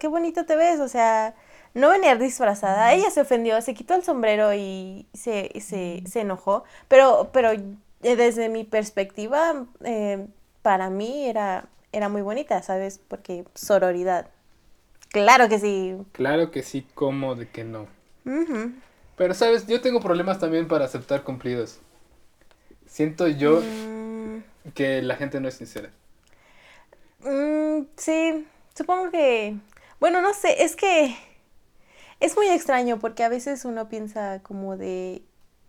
qué 0.00 0.08
bonito 0.08 0.44
te 0.44 0.56
ves, 0.56 0.80
o 0.80 0.88
sea, 0.88 1.36
no 1.76 1.90
venía 1.90 2.16
disfrazada. 2.16 2.92
Ella 2.94 3.10
se 3.10 3.22
ofendió, 3.22 3.60
se 3.62 3.74
quitó 3.74 3.94
el 3.94 4.04
sombrero 4.04 4.54
y 4.54 5.06
se, 5.14 5.52
se, 5.60 6.02
se 6.06 6.20
enojó. 6.22 6.64
Pero, 6.88 7.30
pero 7.32 7.52
eh, 7.52 8.16
desde 8.16 8.48
mi 8.50 8.64
perspectiva, 8.64 9.66
eh, 9.84 10.26
para 10.62 10.90
mí 10.90 11.26
era, 11.28 11.68
era 11.92 12.08
muy 12.08 12.22
bonita, 12.22 12.62
¿sabes? 12.62 12.98
Porque 13.08 13.44
sororidad. 13.54 14.28
Claro 15.10 15.48
que 15.48 15.58
sí. 15.60 15.96
Claro 16.10 16.50
que 16.50 16.64
sí, 16.64 16.84
como 16.94 17.36
de 17.36 17.48
que 17.48 17.62
no. 17.62 17.86
Pero, 19.16 19.34
¿sabes? 19.34 19.66
Yo 19.66 19.80
tengo 19.80 20.00
problemas 20.00 20.38
también 20.38 20.68
para 20.68 20.84
aceptar 20.84 21.22
cumplidos. 21.24 21.80
Siento 22.86 23.28
yo 23.28 23.62
Mm, 23.62 24.42
que 24.74 25.02
la 25.02 25.16
gente 25.16 25.40
no 25.40 25.48
es 25.48 25.54
sincera. 25.54 25.90
mm, 27.20 27.82
sí, 27.96 28.46
supongo 28.74 29.10
que, 29.10 29.56
bueno, 30.00 30.20
no 30.22 30.34
sé, 30.34 30.62
es 30.64 30.76
que 30.76 31.16
es 32.20 32.36
muy 32.36 32.48
extraño 32.48 32.98
porque 32.98 33.24
a 33.24 33.28
veces 33.28 33.64
uno 33.64 33.88
piensa 33.88 34.40
como 34.42 34.76
de 34.76 35.22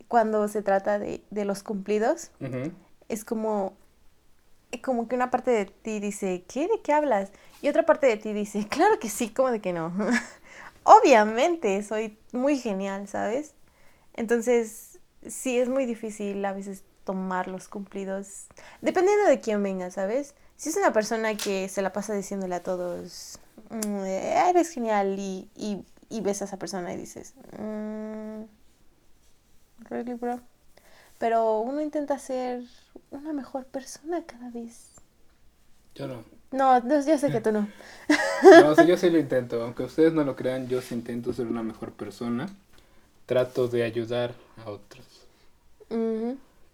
cuando 0.07 0.47
se 0.47 0.61
trata 0.61 0.99
de, 0.99 1.21
de 1.31 1.45
los 1.45 1.63
cumplidos, 1.63 2.31
Ujú. 2.39 2.71
es 3.09 3.25
como, 3.25 3.73
como 4.83 5.07
que 5.07 5.15
una 5.15 5.31
parte 5.31 5.51
de 5.51 5.65
ti 5.65 5.99
dice, 5.99 6.43
¿qué? 6.47 6.67
¿De 6.67 6.81
qué 6.81 6.93
hablas? 6.93 7.31
Y 7.61 7.69
otra 7.69 7.85
parte 7.85 8.07
de 8.07 8.17
ti 8.17 8.33
dice, 8.33 8.67
claro 8.69 8.99
que 8.99 9.09
sí, 9.09 9.29
¿cómo 9.29 9.51
de 9.51 9.59
que 9.61 9.73
no? 9.73 9.93
Obviamente, 10.83 11.83
soy 11.83 12.17
muy 12.31 12.57
genial, 12.57 13.07
¿sabes? 13.07 13.53
Entonces, 14.13 14.99
sí, 15.27 15.59
es 15.59 15.67
muy 15.67 15.85
difícil 15.85 16.43
a 16.45 16.53
veces 16.53 16.83
tomar 17.03 17.47
los 17.47 17.67
cumplidos, 17.67 18.47
dependiendo 18.81 19.25
de 19.25 19.39
quién 19.39 19.61
venga, 19.63 19.91
¿sabes? 19.91 20.33
Si 20.55 20.69
es 20.69 20.77
una 20.77 20.91
persona 20.93 21.35
que 21.35 21.69
se 21.69 21.81
la 21.81 21.93
pasa 21.93 22.13
diciéndole 22.13 22.55
a 22.55 22.63
todos, 22.63 23.39
"Mm, 23.69 24.03
eh, 24.05 24.49
eres 24.49 24.69
genial, 24.69 25.15
y, 25.19 25.49
y, 25.55 25.83
y 26.09 26.21
ves 26.21 26.41
a 26.41 26.45
esa 26.45 26.57
persona 26.57 26.93
y 26.93 26.97
dices, 26.97 27.33
"Mm, 27.57 28.43
really, 29.89 30.13
bro? 30.13 30.39
Pero 31.17 31.59
uno 31.59 31.81
intenta 31.81 32.19
ser 32.19 32.63
una 33.11 33.33
mejor 33.33 33.65
persona 33.65 34.23
cada 34.25 34.49
vez. 34.49 34.91
Yo 35.95 36.07
no. 36.07 36.23
No, 36.51 36.79
no, 36.79 37.05
yo 37.05 37.17
sé 37.17 37.31
que 37.31 37.41
tú 37.41 37.51
no. 37.51 37.67
No, 38.61 38.75
sí, 38.75 38.85
yo 38.85 38.97
sí 38.97 39.09
lo 39.09 39.17
intento. 39.17 39.61
Aunque 39.61 39.83
ustedes 39.83 40.13
no 40.13 40.23
lo 40.23 40.35
crean, 40.35 40.67
yo 40.67 40.81
sí 40.81 40.93
intento 40.93 41.33
ser 41.33 41.47
una 41.47 41.63
mejor 41.63 41.91
persona. 41.91 42.47
Trato 43.25 43.67
de 43.67 43.83
ayudar 43.83 44.33
a 44.63 44.69
otros. 44.69 45.05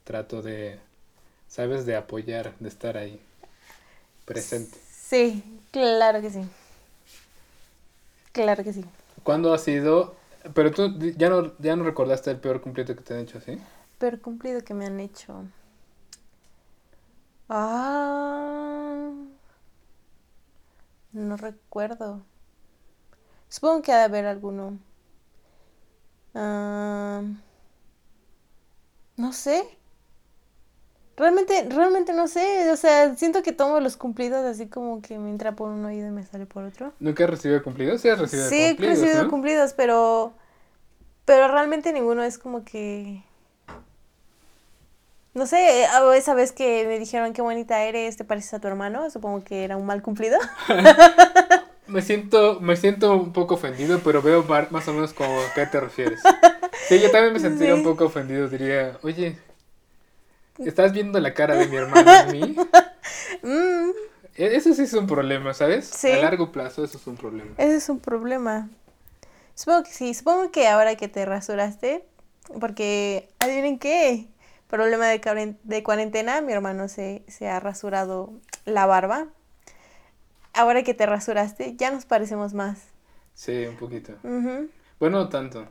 Trato 0.04 0.42
de, 0.42 0.78
¿sabes? 1.48 1.86
De 1.86 1.96
apoyar, 1.96 2.54
de 2.60 2.70
estar 2.70 2.98
ahí. 2.98 3.20
Presente. 4.26 4.78
Sí, 4.90 5.44
claro 5.72 6.22
que 6.22 6.30
sí. 6.30 6.42
Claro 8.34 8.64
que 8.64 8.74
sí. 8.74 8.86
¿Cuándo 9.24 9.54
ha 9.54 9.58
sido? 9.58 10.16
Pero 10.54 10.72
tú 10.72 10.98
ya 11.18 11.30
no, 11.30 11.58
ya 11.60 11.76
no 11.76 11.84
recordaste 11.84 12.32
el 12.32 12.40
peor 12.40 12.62
cumplido 12.62 12.96
que 12.96 13.02
te 13.02 13.14
han 13.14 13.22
hecho, 13.22 13.40
¿sí? 13.42 13.58
Pero 13.98 14.22
cumplido 14.22 14.62
que 14.64 14.74
me 14.74 14.86
han 14.86 15.00
hecho. 15.00 15.46
Ah. 17.50 19.12
No 21.14 21.38
recuerdo. 21.38 22.24
Supongo 23.48 23.82
que 23.84 23.92
ha 23.94 23.98
de 24.00 24.04
haber 24.04 24.26
alguno. 24.26 24.80
Ah, 26.34 27.22
no 29.18 29.32
sé. 29.34 29.78
Realmente, 31.16 31.68
realmente 31.70 32.12
no 32.14 32.28
sé. 32.28 32.72
O 32.72 32.76
sea, 32.76 33.16
siento 33.16 33.44
que 33.44 33.52
tomo 33.52 33.80
los 33.80 33.98
cumplidos 33.98 34.44
así 34.46 34.68
como 34.68 35.02
que 35.02 35.18
me 35.20 35.30
entra 35.30 35.54
por 35.54 35.70
un 35.70 35.86
oído 35.86 36.08
y 36.08 36.12
me 36.12 36.24
sale 36.26 36.46
por 36.46 36.64
otro. 36.64 36.92
¿Nunca 37.00 37.24
has 37.26 37.30
recibido 37.30 37.62
cumplidos? 37.64 38.02
Sí, 38.02 38.10
has 38.10 38.20
recibido 38.20 38.50
Sí, 38.50 38.56
he 38.64 38.68
cumplidos, 38.70 39.00
recibido 39.00 39.24
¿no? 39.24 39.30
cumplidos, 39.30 39.74
pero. 39.74 40.34
Pero 41.26 41.48
realmente 41.50 41.94
ninguno 41.94 42.24
es 42.24 42.38
como 42.38 42.64
que. 42.66 43.24
No 45.34 45.48
sé, 45.48 45.86
esa 46.16 46.34
vez 46.36 46.52
que 46.52 46.86
me 46.88 47.00
dijeron 47.00 47.34
qué 47.34 47.42
bonita 47.42 47.84
eres, 47.84 48.18
te 48.18 48.24
pareces 48.24 48.54
a 48.54 48.60
tu 48.60 48.68
hermano, 48.68 49.10
supongo 49.10 49.44
que 49.44 49.64
era 49.64 49.78
un 49.78 49.86
mal 49.86 50.04
cumplido. 50.04 50.38
Me 51.88 52.02
siento, 52.02 52.60
me 52.62 52.78
siento 52.78 53.14
un 53.14 53.34
poco 53.34 53.56
ofendido, 53.56 54.00
pero 54.04 54.22
veo 54.22 54.46
más 54.72 54.88
o 54.88 54.94
menos 54.94 55.14
como 55.14 55.38
a 55.42 55.54
qué 55.54 55.66
te 55.66 55.80
refieres. 55.82 56.22
Sí, 56.88 57.00
yo 57.02 57.12
también 57.12 57.34
me 57.34 57.40
sentiría 57.40 57.74
Sí. 57.74 57.80
un 57.80 57.84
poco 57.84 58.06
ofendido. 58.06 58.48
Diría, 58.48 58.98
oye, 59.04 59.38
¿estás 60.60 60.92
viendo 60.94 61.20
la 61.20 61.34
cara 61.34 61.56
de 61.56 61.68
mi 61.68 61.76
hermano 61.76 62.12
en 62.12 62.32
mí? 62.32 62.56
Mm, 63.44 63.90
E- 64.36 64.56
Eso 64.56 64.74
sí 64.74 64.84
es 64.84 64.94
un 64.94 65.06
problema, 65.08 65.54
¿sabes? 65.54 65.86
Sí. 65.86 66.10
A 66.10 66.18
largo 66.22 66.52
plazo 66.52 66.84
eso 66.84 66.98
es 66.98 67.06
un 67.08 67.18
problema. 67.18 67.52
ese 67.58 67.76
es 67.76 67.90
un 67.90 68.00
problema. 68.00 68.70
Supongo 69.56 69.84
que 69.84 69.92
sí, 69.92 70.14
supongo 70.14 70.52
que 70.52 70.68
ahora 70.68 70.96
que 70.96 71.08
te 71.10 71.26
rasuraste, 71.26 72.06
porque 72.60 73.30
adivinen 73.40 73.78
qué, 73.80 74.28
problema 74.68 75.08
de, 75.08 75.20
cuaren- 75.22 75.58
de 75.64 75.84
cuarentena, 75.84 76.42
mi 76.42 76.54
hermano 76.54 76.88
se, 76.88 77.24
se 77.28 77.48
ha 77.50 77.60
rasurado 77.60 78.32
la 78.66 78.86
barba. 78.86 79.28
Ahora 80.54 80.84
que 80.84 80.94
te 80.94 81.06
rasuraste, 81.06 81.76
ya 81.76 81.92
nos 81.92 82.06
parecemos 82.06 82.54
más. 82.54 82.80
Sí, 83.34 83.66
un 83.66 83.76
poquito. 83.76 84.14
Bueno, 84.24 84.70
no 85.20 85.30
tanto. 85.30 85.68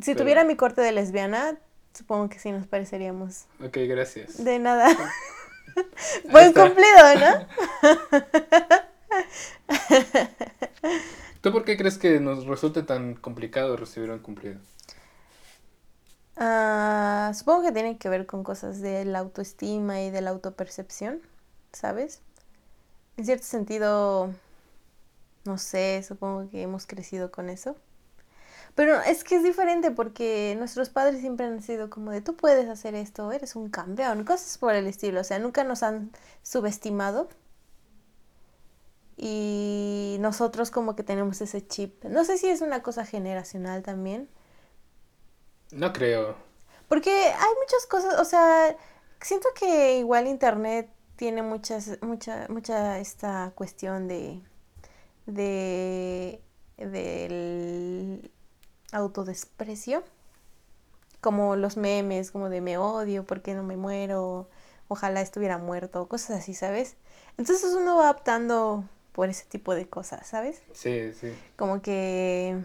Si 0.00 0.12
Pero- 0.12 0.20
tuviera 0.20 0.44
mi 0.44 0.56
corte 0.56 0.80
de 0.80 0.92
lesbiana, 0.92 1.58
supongo 1.94 2.28
que 2.28 2.38
sí 2.38 2.52
nos 2.52 2.66
pareceríamos. 2.66 3.46
Ok, 3.64 3.78
gracias. 3.86 4.44
De 4.44 4.58
nada. 4.58 4.88
Buen 6.30 6.52
cumplido, 6.52 7.14
¿no? 7.20 7.46
¿Tú 11.40 11.52
por 11.52 11.64
qué 11.64 11.76
crees 11.76 11.98
que 11.98 12.18
nos 12.20 12.46
resulte 12.46 12.82
tan 12.82 13.14
complicado 13.14 13.76
recibir 13.76 14.10
un 14.10 14.18
cumplido? 14.18 14.58
Ah, 16.36 17.30
supongo 17.34 17.62
que 17.62 17.70
tiene 17.72 17.98
que 17.98 18.08
ver 18.08 18.26
con 18.26 18.42
cosas 18.42 18.80
de 18.80 19.04
la 19.04 19.20
autoestima 19.20 20.02
y 20.02 20.10
de 20.10 20.20
la 20.20 20.30
autopercepción, 20.30 21.20
¿sabes? 21.72 22.20
En 23.16 23.26
cierto 23.26 23.44
sentido, 23.44 24.34
no 25.44 25.58
sé, 25.58 26.04
supongo 26.06 26.50
que 26.50 26.62
hemos 26.62 26.86
crecido 26.86 27.30
con 27.30 27.50
eso. 27.50 27.76
Pero 28.74 29.00
es 29.00 29.22
que 29.22 29.36
es 29.36 29.44
diferente 29.44 29.90
porque 29.92 30.56
nuestros 30.58 30.88
padres 30.88 31.20
siempre 31.20 31.46
han 31.46 31.62
sido 31.62 31.90
como 31.90 32.10
de 32.10 32.20
tú 32.20 32.34
puedes 32.36 32.68
hacer 32.68 32.94
esto, 32.94 33.30
eres 33.30 33.54
un 33.54 33.70
campeón, 33.70 34.24
cosas 34.24 34.58
por 34.58 34.74
el 34.74 34.86
estilo. 34.86 35.20
O 35.20 35.24
sea, 35.24 35.38
nunca 35.38 35.62
nos 35.62 35.82
han 35.82 36.10
subestimado. 36.42 37.28
Y 39.16 40.16
nosotros 40.18 40.72
como 40.72 40.96
que 40.96 41.04
tenemos 41.04 41.40
ese 41.40 41.64
chip. 41.64 42.04
No 42.04 42.24
sé 42.24 42.36
si 42.36 42.48
es 42.48 42.62
una 42.62 42.82
cosa 42.82 43.04
generacional 43.04 43.82
también. 43.84 44.28
No 45.70 45.92
creo. 45.92 46.36
Porque 46.88 47.10
hay 47.10 47.54
muchas 47.62 47.86
cosas, 47.88 48.20
o 48.20 48.24
sea, 48.24 48.76
siento 49.20 49.48
que 49.58 49.98
igual 49.98 50.26
internet 50.26 50.90
tiene 51.16 51.42
muchas, 51.42 51.98
mucha, 52.02 52.46
mucha 52.48 52.98
esta 52.98 53.52
cuestión 53.54 54.08
de, 54.08 54.42
de, 55.26 56.42
del 56.76 58.30
autodesprecio, 58.94 60.02
como 61.20 61.56
los 61.56 61.76
memes, 61.76 62.30
como 62.30 62.48
de 62.48 62.60
me 62.60 62.78
odio, 62.78 63.24
¿por 63.24 63.42
qué 63.42 63.54
no 63.54 63.62
me 63.62 63.76
muero? 63.76 64.48
Ojalá 64.88 65.20
estuviera 65.20 65.58
muerto, 65.58 66.06
cosas 66.08 66.38
así, 66.38 66.54
¿sabes? 66.54 66.96
Entonces 67.36 67.74
uno 67.74 67.96
va 67.96 68.10
optando 68.10 68.84
por 69.12 69.28
ese 69.28 69.44
tipo 69.46 69.74
de 69.74 69.86
cosas, 69.88 70.26
¿sabes? 70.26 70.62
Sí, 70.72 71.12
sí. 71.12 71.34
como 71.56 71.82
que, 71.82 72.62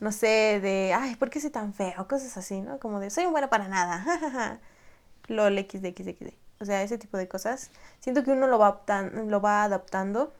no 0.00 0.12
sé, 0.12 0.60
de, 0.60 0.92
ay, 0.94 1.16
¿por 1.16 1.30
qué 1.30 1.40
soy 1.40 1.50
tan 1.50 1.74
feo? 1.74 2.06
Cosas 2.08 2.36
así, 2.36 2.60
¿no? 2.60 2.78
Como 2.78 3.00
de, 3.00 3.10
soy 3.10 3.26
un 3.26 3.32
bueno 3.32 3.50
para 3.50 3.68
nada. 3.68 4.60
LOL, 5.28 5.58
XD, 5.58 5.94
XD, 5.96 6.08
XD. 6.18 6.34
O 6.60 6.64
sea, 6.64 6.82
ese 6.82 6.98
tipo 6.98 7.16
de 7.16 7.28
cosas. 7.28 7.70
Siento 8.00 8.22
que 8.22 8.30
uno 8.30 8.46
lo 8.46 8.58
va, 8.58 8.82
lo 9.26 9.40
va 9.40 9.64
adaptando 9.64 10.32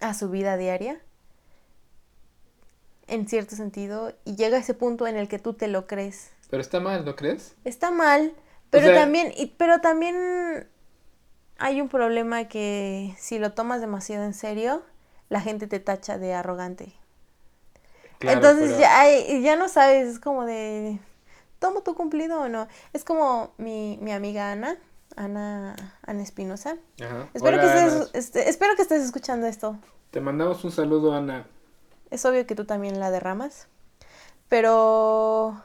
a 0.00 0.14
su 0.14 0.28
vida 0.28 0.56
diaria, 0.56 1.00
en 3.10 3.28
cierto 3.28 3.56
sentido, 3.56 4.12
y 4.24 4.36
llega 4.36 4.56
a 4.56 4.60
ese 4.60 4.74
punto 4.74 5.06
en 5.06 5.16
el 5.16 5.28
que 5.28 5.38
tú 5.38 5.52
te 5.52 5.68
lo 5.68 5.86
crees. 5.86 6.30
Pero 6.48 6.60
está 6.62 6.80
mal, 6.80 7.04
¿no 7.04 7.14
crees? 7.16 7.54
Está 7.64 7.90
mal, 7.90 8.32
pero 8.70 8.86
sea- 8.86 8.94
también, 9.02 9.32
y- 9.36 9.46
pero 9.56 9.80
también 9.80 10.66
hay 11.58 11.80
un 11.80 11.88
problema 11.88 12.44
que 12.48 13.14
si 13.18 13.38
lo 13.38 13.52
tomas 13.52 13.80
demasiado 13.80 14.24
en 14.24 14.34
serio, 14.34 14.82
la 15.28 15.40
gente 15.40 15.66
te 15.66 15.78
tacha 15.80 16.18
de 16.18 16.34
arrogante. 16.34 16.92
Claro, 18.18 18.36
Entonces 18.38 18.68
pero- 18.70 18.80
ya, 18.80 19.00
hay- 19.00 19.42
ya 19.42 19.56
no 19.56 19.68
sabes, 19.68 20.08
es 20.08 20.18
como 20.18 20.44
de, 20.44 20.98
¿tomo 21.58 21.82
tu 21.82 21.94
cumplido 21.94 22.40
o 22.42 22.48
no? 22.48 22.66
Es 22.92 23.04
como 23.04 23.52
mi, 23.58 23.98
mi 24.02 24.12
amiga 24.12 24.52
Ana, 24.52 24.76
Ana, 25.16 25.74
Ana 26.06 26.22
Espinosa. 26.22 26.76
Ajá. 27.02 27.28
Espero, 27.34 27.56
Hola, 27.58 27.60
que 27.62 27.66
estés, 27.78 27.92
Ana. 27.94 28.06
este, 28.14 28.48
espero 28.48 28.76
que 28.76 28.82
estés 28.82 29.02
escuchando 29.02 29.46
esto. 29.46 29.76
Te 30.10 30.20
mandamos 30.20 30.64
un 30.64 30.72
saludo, 30.72 31.14
Ana. 31.14 31.46
Es 32.10 32.24
obvio 32.24 32.46
que 32.46 32.54
tú 32.54 32.64
también 32.64 32.98
la 32.98 33.10
derramas, 33.10 33.68
pero 34.48 35.62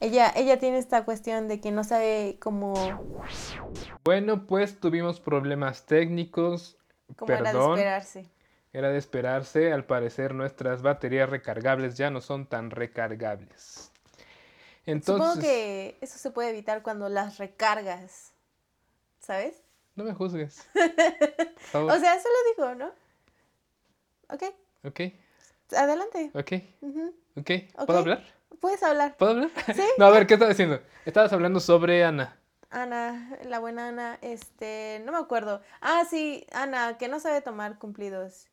ella, 0.00 0.32
ella 0.36 0.58
tiene 0.58 0.78
esta 0.78 1.04
cuestión 1.04 1.48
de 1.48 1.60
que 1.60 1.70
no 1.72 1.82
sabe 1.84 2.36
cómo, 2.40 2.74
Bueno, 4.04 4.46
pues 4.46 4.78
tuvimos 4.80 5.20
problemas 5.20 5.86
técnicos. 5.86 6.76
cómo 7.16 7.32
era 7.32 7.42
de 7.42 7.52
Perdón. 7.52 7.70
esperarse. 7.78 8.26
Era 8.72 8.88
de 8.90 8.98
esperarse. 8.98 9.72
Al 9.72 9.84
parecer 9.84 10.34
nuestras 10.34 10.82
baterías 10.82 11.28
recargables 11.28 11.96
ya 11.96 12.10
no 12.10 12.20
son 12.20 12.46
tan 12.46 12.70
recargables. 12.70 13.90
Entonces, 14.86 15.24
Supongo 15.26 15.40
que 15.40 15.98
eso 16.00 16.18
se 16.18 16.30
puede 16.30 16.50
evitar 16.50 16.82
cuando 16.82 17.08
las 17.08 17.38
recargas, 17.38 18.32
¿sabes? 19.20 19.62
no 19.94 20.04
me 20.04 20.14
juzgues. 20.14 20.66
O 21.74 21.98
sea, 21.98 22.14
eso 22.16 22.28
lo 22.28 22.64
digo, 22.64 22.74
¿no? 22.74 22.92
Ok, 24.34 24.42
ok, 24.84 25.00
adelante. 25.74 26.30
ok, 26.34 26.52
Ujú. 26.82 27.14
ok. 27.36 27.50
Ok. 27.76 27.86
¿Puedo 27.86 27.98
hablar? 27.98 28.24
Puedes 28.60 28.82
hablar. 28.82 29.16
¿Puedo 29.16 29.32
hablar? 29.32 29.50
Sí. 29.74 29.82
No, 29.98 30.06
a 30.06 30.10
ver, 30.10 30.26
¿qué 30.26 30.34
estás 30.34 30.48
diciendo? 30.50 30.80
Estabas 31.04 31.32
hablando 31.32 31.60
sobre 31.60 32.04
Ana. 32.04 32.38
Ana, 32.70 33.36
la 33.44 33.58
buena 33.58 33.88
Ana, 33.88 34.18
este, 34.22 35.02
no 35.04 35.12
me 35.12 35.18
acuerdo. 35.18 35.60
Ah, 35.80 36.04
sí, 36.08 36.46
Ana, 36.52 36.96
que 36.96 37.08
no 37.08 37.20
sabe 37.20 37.40
tomar 37.42 37.78
cumplidos. 37.78 38.46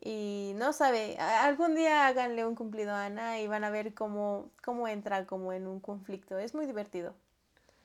Y 0.00 0.52
no 0.56 0.72
sabe, 0.72 1.16
algún 1.18 1.74
día 1.74 2.06
háganle 2.06 2.46
un 2.46 2.54
cumplido 2.54 2.92
a 2.92 3.06
Ana 3.06 3.40
y 3.40 3.48
van 3.48 3.64
a 3.64 3.70
ver 3.70 3.92
cómo, 3.94 4.50
cómo 4.62 4.86
entra 4.86 5.26
como 5.26 5.52
en 5.52 5.66
un 5.66 5.80
conflicto. 5.80 6.38
Es 6.38 6.54
muy 6.54 6.66
divertido. 6.66 7.14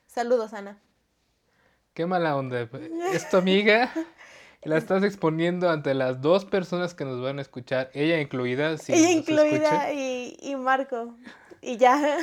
Saludos, 0.08 0.54
Ana. 0.54 0.78
Qué 1.94 2.06
mala 2.06 2.36
onda. 2.36 2.62
Es 3.14 3.30
tu 3.30 3.38
amiga. 3.38 3.92
La 4.64 4.78
estás 4.78 5.04
exponiendo 5.04 5.70
ante 5.70 5.94
las 5.96 6.22
dos 6.22 6.46
personas 6.46 6.94
que 6.94 7.04
nos 7.04 7.20
van 7.22 7.40
a 7.40 7.42
escuchar. 7.42 7.90
Ella 7.94 8.20
incluida. 8.22 8.78
Si 8.78 8.94
Ella 8.94 9.10
incluida 9.12 9.92
y, 9.92 10.38
y 10.40 10.56
Marco. 10.56 11.16
Y 11.62 11.78
ya. 11.78 12.18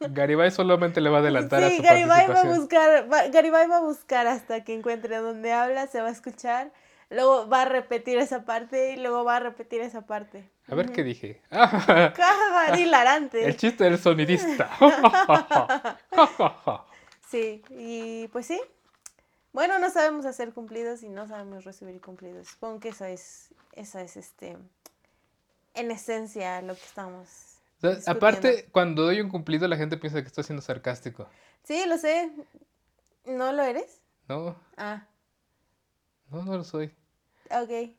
Garibay 0.00 0.50
solamente 0.50 1.00
le 1.00 1.10
va 1.10 1.18
a 1.18 1.20
adelantar 1.20 1.62
a 1.62 1.70
sí, 1.70 1.76
su 1.76 1.82
Garibay 1.82 2.28
va 2.28 2.40
a 2.40 2.44
buscar, 2.44 3.12
va- 3.12 3.28
Garibay 3.28 3.68
va 3.68 3.78
a 3.78 3.80
buscar 3.80 4.26
hasta 4.26 4.62
que 4.64 4.74
encuentre 4.74 5.16
donde 5.16 5.52
habla, 5.52 5.86
se 5.86 6.00
va 6.00 6.08
a 6.08 6.12
escuchar. 6.12 6.72
Luego 7.08 7.48
va 7.48 7.62
a 7.62 7.64
repetir 7.66 8.18
esa 8.18 8.44
parte 8.44 8.92
y 8.92 8.96
luego 8.96 9.24
va 9.24 9.36
a 9.36 9.40
repetir 9.40 9.80
esa 9.80 10.02
parte. 10.06 10.48
A 10.68 10.74
ver 10.74 10.90
qué 10.90 11.04
dije. 11.04 11.40
Hilarante. 12.78 13.44
El 13.44 13.56
chiste 13.56 13.84
del 13.84 13.98
sonidista. 13.98 14.70
Sí, 17.28 17.62
y 17.70 18.28
pues 18.28 18.46
sí. 18.46 18.60
Bueno, 19.56 19.78
no 19.78 19.88
sabemos 19.88 20.26
hacer 20.26 20.52
cumplidos 20.52 21.02
y 21.02 21.08
no 21.08 21.26
sabemos 21.26 21.64
recibir 21.64 21.98
cumplidos. 22.02 22.48
Supongo 22.48 22.78
que 22.78 22.90
esa 22.90 23.08
es, 23.08 23.54
esa 23.72 24.02
es 24.02 24.18
este, 24.18 24.58
en 25.72 25.90
esencia 25.90 26.60
lo 26.60 26.74
que 26.74 26.82
estamos. 26.84 27.26
O 27.78 27.80
sea, 27.80 27.90
discutiendo. 27.94 28.10
aparte, 28.10 28.68
cuando 28.70 29.04
doy 29.04 29.22
un 29.22 29.30
cumplido, 29.30 29.66
la 29.66 29.78
gente 29.78 29.96
piensa 29.96 30.20
que 30.20 30.26
estoy 30.26 30.44
siendo 30.44 30.60
sarcástico. 30.60 31.26
Sí, 31.64 31.84
lo 31.88 31.96
sé. 31.96 32.30
¿No 33.24 33.50
lo 33.54 33.62
eres? 33.62 34.02
No, 34.28 34.54
Ah, 34.76 35.06
no, 36.30 36.44
no 36.44 36.58
lo 36.58 36.62
soy. 36.64 36.94
ok. 37.50 37.94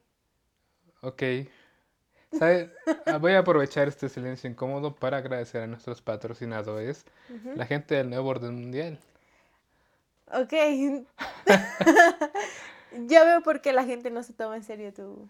Ok. 1.01 1.23
¿Sabe? 2.37 2.71
Voy 3.19 3.31
a 3.33 3.39
aprovechar 3.39 3.87
este 3.87 4.09
silencio 4.09 4.47
incómodo 4.47 4.93
para 4.95 5.17
agradecer 5.17 5.63
a 5.63 5.67
nuestros 5.67 6.03
patrocinadores, 6.03 7.03
la 7.55 7.65
gente 7.65 7.95
del 7.95 8.11
Nuevo 8.11 8.29
Orden 8.29 8.53
Mundial. 8.53 8.99
Ok. 10.33 10.53
ya 13.07 13.23
veo 13.23 13.41
por 13.41 13.61
qué 13.61 13.73
la 13.73 13.83
gente 13.85 14.09
no 14.11 14.23
se 14.23 14.33
toma 14.33 14.55
en 14.57 14.63
serio 14.63 14.93
tu, 14.93 15.29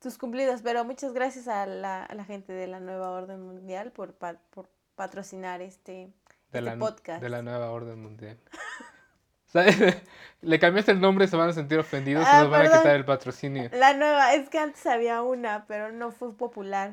tus 0.00 0.18
cumplidos, 0.18 0.62
pero 0.62 0.84
muchas 0.84 1.12
gracias 1.12 1.48
a 1.48 1.66
la, 1.66 2.04
a 2.04 2.14
la 2.14 2.24
gente 2.24 2.52
de 2.52 2.66
la 2.66 2.80
nueva 2.80 3.10
orden 3.10 3.42
mundial 3.42 3.92
por, 3.92 4.14
pa- 4.14 4.38
por 4.50 4.68
patrocinar 4.94 5.60
este, 5.62 5.92
De 5.92 6.58
este 6.58 6.60
la, 6.62 6.76
podcast. 6.78 7.22
de 7.22 7.28
la 7.28 7.42
nueva 7.42 7.70
orden 7.70 8.00
mundial. 8.02 8.38
¿Sabes? 9.46 9.76
Le 10.42 10.58
cambiaste 10.58 10.92
el 10.92 11.00
nombre, 11.00 11.28
se 11.28 11.36
van 11.36 11.48
a 11.50 11.52
sentir 11.52 11.78
ofendidos 11.78 12.24
y 12.24 12.28
Ah, 12.30 12.42
nos 12.42 12.50
van 12.50 12.66
a 12.66 12.76
quitar 12.78 12.96
el 12.96 13.04
patrocinio. 13.04 13.70
La 13.72 13.94
nueva, 13.94 14.34
es 14.34 14.48
que 14.48 14.58
antes 14.58 14.84
había 14.86 15.22
una, 15.22 15.66
pero 15.66 15.92
no 15.92 16.10
fue 16.10 16.36
popular. 16.36 16.92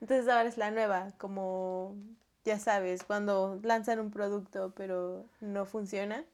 Entonces 0.00 0.28
ahora 0.28 0.48
es 0.48 0.56
la 0.58 0.70
nueva, 0.72 1.12
como 1.18 1.94
ya 2.44 2.58
sabes, 2.58 3.04
cuando 3.04 3.60
lanzan 3.62 4.00
un 4.00 4.10
producto 4.10 4.72
pero 4.76 5.24
no 5.40 5.64
funciona, 5.66 6.24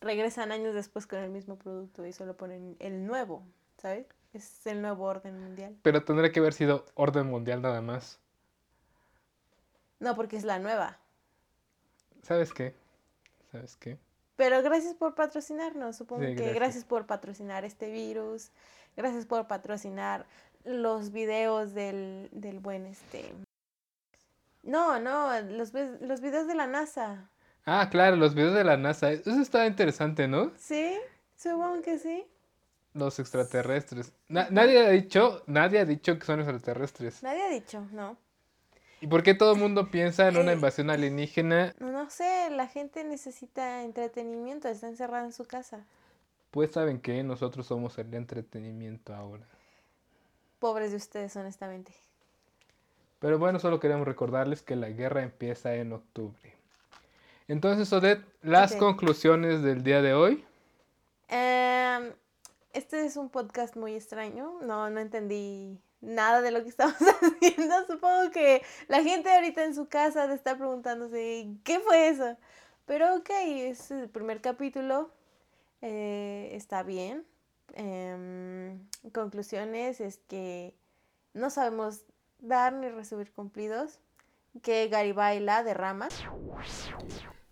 regresan 0.00 0.52
años 0.52 0.74
después 0.74 1.06
con 1.06 1.18
el 1.18 1.30
mismo 1.30 1.56
producto 1.56 2.04
y 2.06 2.12
solo 2.12 2.36
ponen 2.36 2.76
el 2.78 3.06
nuevo, 3.06 3.42
¿sabes? 3.78 4.06
Es 4.32 4.66
el 4.66 4.82
nuevo 4.82 5.04
orden 5.04 5.38
mundial. 5.38 5.76
Pero 5.82 6.04
tendría 6.04 6.32
que 6.32 6.40
haber 6.40 6.52
sido 6.54 6.84
orden 6.94 7.26
mundial 7.28 7.62
nada 7.62 7.80
más. 7.80 8.18
No, 10.00 10.14
porque 10.16 10.36
es 10.36 10.44
la 10.44 10.58
nueva. 10.58 10.98
¿Sabes 12.22 12.52
qué? 12.52 12.74
¿Sabes 13.52 13.76
qué? 13.76 13.98
Pero 14.36 14.60
gracias 14.62 14.94
por 14.94 15.14
patrocinarnos, 15.14 15.96
supongo 15.96 16.22
Sí, 16.22 16.28
que 16.28 16.34
gracias. 16.34 16.54
gracias 16.54 16.84
por 16.84 17.06
patrocinar 17.06 17.64
este 17.64 17.90
virus, 17.90 18.50
gracias 18.96 19.26
por 19.26 19.46
patrocinar 19.46 20.26
los 20.64 21.12
videos 21.12 21.72
del, 21.74 22.28
del 22.32 22.58
buen 22.58 22.86
este... 22.86 23.32
No, 24.64 24.98
no, 24.98 25.40
los, 25.42 25.72
los 26.00 26.20
videos 26.20 26.46
de 26.46 26.54
la 26.54 26.66
NASA. 26.66 27.30
Ah, 27.66 27.88
claro, 27.90 28.16
los 28.16 28.34
videos 28.34 28.54
de 28.54 28.64
la 28.64 28.76
NASA. 28.76 29.12
Eso 29.12 29.30
está 29.40 29.66
interesante, 29.66 30.26
¿no? 30.28 30.52
¿Sí? 30.56 30.96
Supongo 31.36 31.80
que 31.82 31.98
sí. 31.98 32.26
Los 32.92 33.18
extraterrestres. 33.18 34.12
Na- 34.28 34.48
nadie 34.50 34.84
ha 34.84 34.90
dicho, 34.90 35.42
nadie 35.46 35.80
ha 35.80 35.84
dicho 35.84 36.18
que 36.18 36.24
son 36.24 36.40
extraterrestres. 36.40 37.22
Nadie 37.22 37.42
ha 37.42 37.48
dicho, 37.50 37.86
no. 37.92 38.16
¿Y 39.00 39.06
por 39.06 39.22
qué 39.22 39.34
todo 39.34 39.52
el 39.54 39.58
mundo 39.58 39.90
piensa 39.90 40.28
en 40.28 40.36
una 40.36 40.52
Eh. 40.52 40.54
invasión 40.54 40.88
alienígena? 40.90 41.74
No, 41.78 41.90
no 41.90 42.08
sé, 42.08 42.48
la 42.50 42.66
gente 42.68 43.04
necesita 43.04 43.82
entretenimiento, 43.82 44.68
está 44.68 44.86
encerrada 44.88 45.24
en 45.24 45.32
su 45.32 45.44
casa. 45.44 45.84
Pues 46.50 46.70
saben 46.72 47.00
que 47.00 47.22
nosotros 47.22 47.66
somos 47.66 47.98
el 47.98 48.14
entretenimiento 48.14 49.14
ahora. 49.14 49.46
Pobres 50.60 50.92
de 50.92 50.96
ustedes, 50.98 51.34
honestamente. 51.36 51.92
Pero 53.18 53.38
bueno, 53.38 53.58
solo 53.58 53.80
queremos 53.80 54.06
recordarles 54.06 54.62
que 54.62 54.76
la 54.76 54.90
guerra 54.90 55.22
empieza 55.22 55.74
en 55.76 55.92
octubre. 55.92 56.54
Entonces, 57.48 57.92
Odette, 57.92 58.24
las 58.42 58.74
conclusiones 58.76 59.62
del 59.62 59.82
día 59.82 60.02
de 60.02 60.14
hoy. 60.14 60.44
Em, 61.28 62.12
este 62.72 63.04
es 63.04 63.16
un 63.16 63.28
podcast 63.28 63.76
muy 63.76 63.94
extraño. 63.94 64.58
No, 64.62 64.88
no 64.90 65.00
entendí 65.00 65.78
nada 66.00 66.42
de 66.42 66.50
lo 66.50 66.62
que 66.62 66.68
estamos 66.70 66.96
haciendo. 66.96 67.86
Supongo 67.86 68.30
que 68.30 68.62
la 68.88 69.02
gente 69.02 69.30
ahorita 69.32 69.64
en 69.64 69.74
su 69.74 69.88
casa 69.88 70.32
estar 70.32 70.56
preguntándose 70.58 71.48
qué 71.64 71.80
fue 71.80 72.08
eso. 72.08 72.36
Pero 72.86 73.16
ok, 73.16 73.30
es 73.30 73.90
el 73.90 74.08
primer 74.08 74.40
capítulo. 74.40 75.10
eh, 75.82 76.50
está 76.52 76.82
bien. 76.82 77.24
Em, 77.74 78.78
conclusiones 79.12 80.00
es 80.00 80.18
que 80.28 80.74
no 81.34 81.50
sabemos 81.50 82.04
dar 82.44 82.72
ni 82.72 82.88
recibir 82.88 83.32
cumplidos. 83.32 84.00
Que 84.62 84.86
Garibay 84.88 85.40
la 85.40 85.64
derrama. 85.64 86.08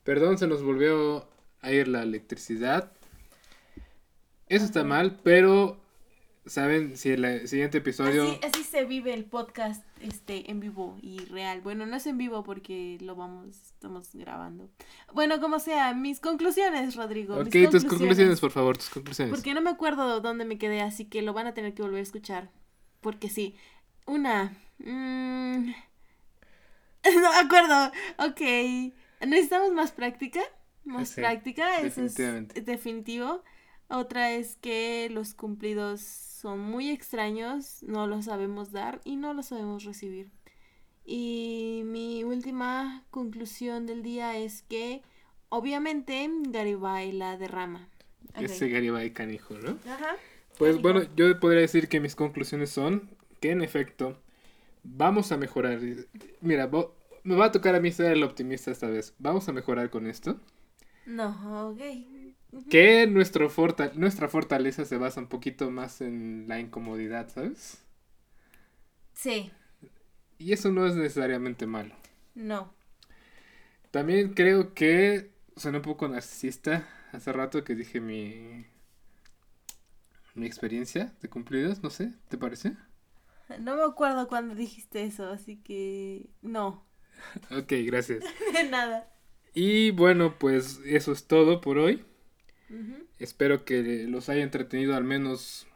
Perdón, 0.04 0.38
se 0.38 0.46
nos 0.46 0.62
volvió 0.62 1.28
a 1.60 1.72
ir 1.72 1.88
la 1.88 2.02
electricidad. 2.02 2.92
Eso 4.48 4.64
está 4.64 4.84
mal, 4.84 5.18
pero 5.24 5.82
saben 6.44 6.96
si 6.96 7.10
el 7.10 7.46
siguiente 7.46 7.78
episodio 7.78 8.24
Así, 8.24 8.40
así 8.42 8.64
se 8.64 8.84
vive 8.84 9.14
el 9.14 9.24
podcast 9.24 9.84
este 10.00 10.50
en 10.50 10.60
vivo 10.60 10.98
y 11.00 11.18
real. 11.26 11.60
Bueno, 11.60 11.86
no 11.86 11.96
es 11.96 12.06
en 12.06 12.18
vivo 12.18 12.42
porque 12.42 12.98
lo 13.00 13.14
vamos, 13.14 13.48
estamos 13.48 14.14
grabando. 14.14 14.68
Bueno, 15.12 15.40
como 15.40 15.58
sea, 15.58 15.94
mis 15.94 16.20
conclusiones, 16.20 16.96
Rodrigo. 16.96 17.36
Ok, 17.36 17.54
mis 17.54 17.70
tus 17.70 17.84
conclusiones, 17.84 18.40
por 18.40 18.50
favor, 18.50 18.76
tus 18.76 18.90
conclusiones. 18.90 19.32
Porque 19.32 19.54
no 19.54 19.60
me 19.60 19.70
acuerdo 19.70 20.20
dónde 20.20 20.44
me 20.44 20.58
quedé, 20.58 20.80
así 20.80 21.04
que 21.04 21.22
lo 21.22 21.32
van 21.32 21.46
a 21.46 21.54
tener 21.54 21.74
que 21.74 21.82
volver 21.82 22.00
a 22.00 22.02
escuchar. 22.02 22.50
Porque 23.00 23.28
sí. 23.28 23.56
Una. 24.06 24.56
Mm, 24.78 25.72
no 27.04 27.30
me 27.30 27.36
acuerdo. 27.38 27.92
Ok. 28.18 28.40
Necesitamos 29.26 29.72
más 29.72 29.92
práctica. 29.92 30.40
Más 30.84 31.10
Sí, 31.10 31.20
práctica. 31.20 31.80
Eso 31.80 32.02
es 32.04 32.16
definitivo. 32.64 33.42
Otra 33.88 34.32
es 34.32 34.56
que 34.56 35.08
los 35.10 35.34
cumplidos 35.34 36.00
son 36.00 36.60
muy 36.60 36.90
extraños, 36.90 37.82
no 37.82 38.06
los 38.06 38.24
sabemos 38.24 38.72
dar 38.72 39.00
y 39.04 39.16
no 39.16 39.34
los 39.34 39.46
sabemos 39.46 39.84
recibir. 39.84 40.30
Y 41.04 41.82
mi 41.84 42.24
última 42.24 43.04
conclusión 43.10 43.86
del 43.86 44.02
día 44.02 44.38
es 44.38 44.62
que 44.62 45.02
obviamente 45.48 46.28
Garibay 46.48 47.12
la 47.12 47.36
derrama. 47.36 47.88
Ese 48.34 48.68
Garibay 48.68 49.12
canijo, 49.12 49.58
¿no? 49.58 49.78
Ajá. 49.84 50.16
Pues 50.58 50.76
Canijo. 50.76 50.82
bueno, 50.82 51.02
yo 51.16 51.38
podría 51.40 51.60
decir 51.62 51.88
que 51.88 52.00
mis 52.00 52.14
conclusiones 52.16 52.70
son 52.70 53.10
que 53.40 53.50
en 53.50 53.62
efecto 53.62 54.21
vamos 54.82 55.32
a 55.32 55.36
mejorar. 55.36 55.80
Mira, 56.40 56.70
me 57.24 57.34
va 57.36 57.46
a 57.46 57.52
tocar 57.52 57.74
a 57.74 57.80
mí 57.80 57.90
ser 57.92 58.12
el 58.12 58.22
optimista 58.22 58.70
esta 58.70 58.88
vez. 58.88 59.14
Vamos 59.18 59.48
a 59.48 59.52
mejorar 59.52 59.90
con 59.90 60.06
esto. 60.06 60.40
No, 61.06 61.28
ok. 61.70 61.80
Que 62.68 63.06
nuestro 63.06 63.48
nuestra 63.94 64.28
fortaleza 64.28 64.84
se 64.84 64.96
basa 64.96 65.20
un 65.20 65.28
poquito 65.28 65.70
más 65.70 66.00
en 66.00 66.46
la 66.48 66.58
incomodidad, 66.58 67.28
¿sabes? 67.28 67.84
Sí, 69.14 69.50
Y 70.38 70.52
eso 70.52 70.70
no 70.70 70.86
es 70.86 70.94
necesariamente 70.94 71.66
malo. 71.66 71.94
no. 72.34 72.72
También 73.90 74.34
creo 74.34 74.74
que 74.74 75.30
suena 75.56 75.78
un 75.78 75.82
poco 75.84 76.08
narcisista 76.08 76.88
hace 77.12 77.32
rato 77.32 77.62
que 77.64 77.74
dije 77.74 78.00
mi 78.00 78.66
mi 80.34 80.44
experiencia 80.46 81.14
de 81.22 81.28
cumplidos, 81.30 81.82
no 81.82 81.88
sé, 81.90 82.12
¿te 82.28 82.36
parece? 82.38 82.76
No 83.60 83.76
me 83.76 83.82
acuerdo 83.84 84.28
cuando 84.28 84.54
dijiste 84.54 85.04
eso, 85.04 85.28
así 85.30 85.56
que 85.56 86.30
no. 86.42 86.86
Ok, 87.50 87.72
gracias. 87.86 88.24
De 88.52 88.64
nada. 88.64 89.08
Y 89.54 89.90
bueno, 89.90 90.38
pues 90.38 90.80
eso 90.84 91.12
es 91.12 91.26
todo 91.26 91.60
por 91.60 91.78
hoy. 91.78 92.04
Espero 93.18 93.66
que 93.66 94.06
los 94.08 94.30
haya 94.30 94.42
entretenido 94.42 94.96
al 94.96 95.04
menos 95.04 95.66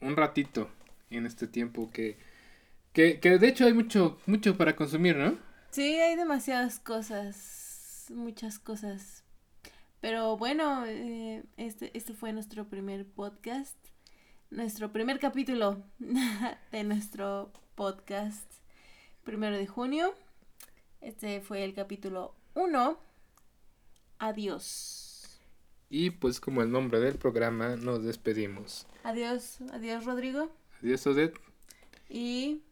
un 0.00 0.16
ratito 0.16 0.70
en 1.10 1.26
este 1.26 1.48
tiempo 1.48 1.90
que, 1.90 2.16
que, 2.92 3.18
que 3.18 3.38
de 3.38 3.48
hecho 3.48 3.64
hay 3.64 3.72
mucho, 3.74 4.20
mucho 4.26 4.56
para 4.56 4.76
consumir, 4.76 5.16
¿no? 5.16 5.36
Sí, 5.70 5.98
hay 5.98 6.14
demasiadas 6.14 6.78
cosas, 6.78 8.06
muchas 8.10 8.60
cosas. 8.60 9.24
Pero 10.00 10.36
bueno, 10.36 10.84
eh, 10.86 11.42
este, 11.56 11.90
este 11.96 12.14
fue 12.14 12.32
nuestro 12.32 12.68
primer 12.68 13.04
podcast, 13.04 13.76
nuestro 14.50 14.92
primer 14.92 15.18
capítulo 15.18 15.82
de 16.72 16.84
nuestro 16.84 17.52
podcast, 17.74 18.50
primero 19.24 19.56
de 19.56 19.66
junio. 19.66 20.14
Este 21.00 21.40
fue 21.40 21.64
el 21.64 21.74
capítulo 21.74 22.34
1. 22.54 22.98
Adiós. 24.18 25.40
Y 25.90 26.10
pues 26.10 26.40
como 26.40 26.62
el 26.62 26.70
nombre 26.70 27.00
del 27.00 27.16
programa, 27.18 27.76
nos 27.76 28.04
despedimos. 28.04 28.86
Adiós, 29.04 29.58
adiós 29.72 30.04
Rodrigo. 30.04 30.50
Adiós, 30.82 31.06
Odette. 31.06 31.38
Y 32.08 32.62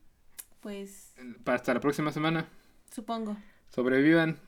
pues 0.60 1.14
Hasta 1.46 1.74
la 1.74 1.80
próxima 1.80 2.12
semana. 2.12 2.48
supongo. 2.90 3.36
Sobrevivan. 3.70 4.38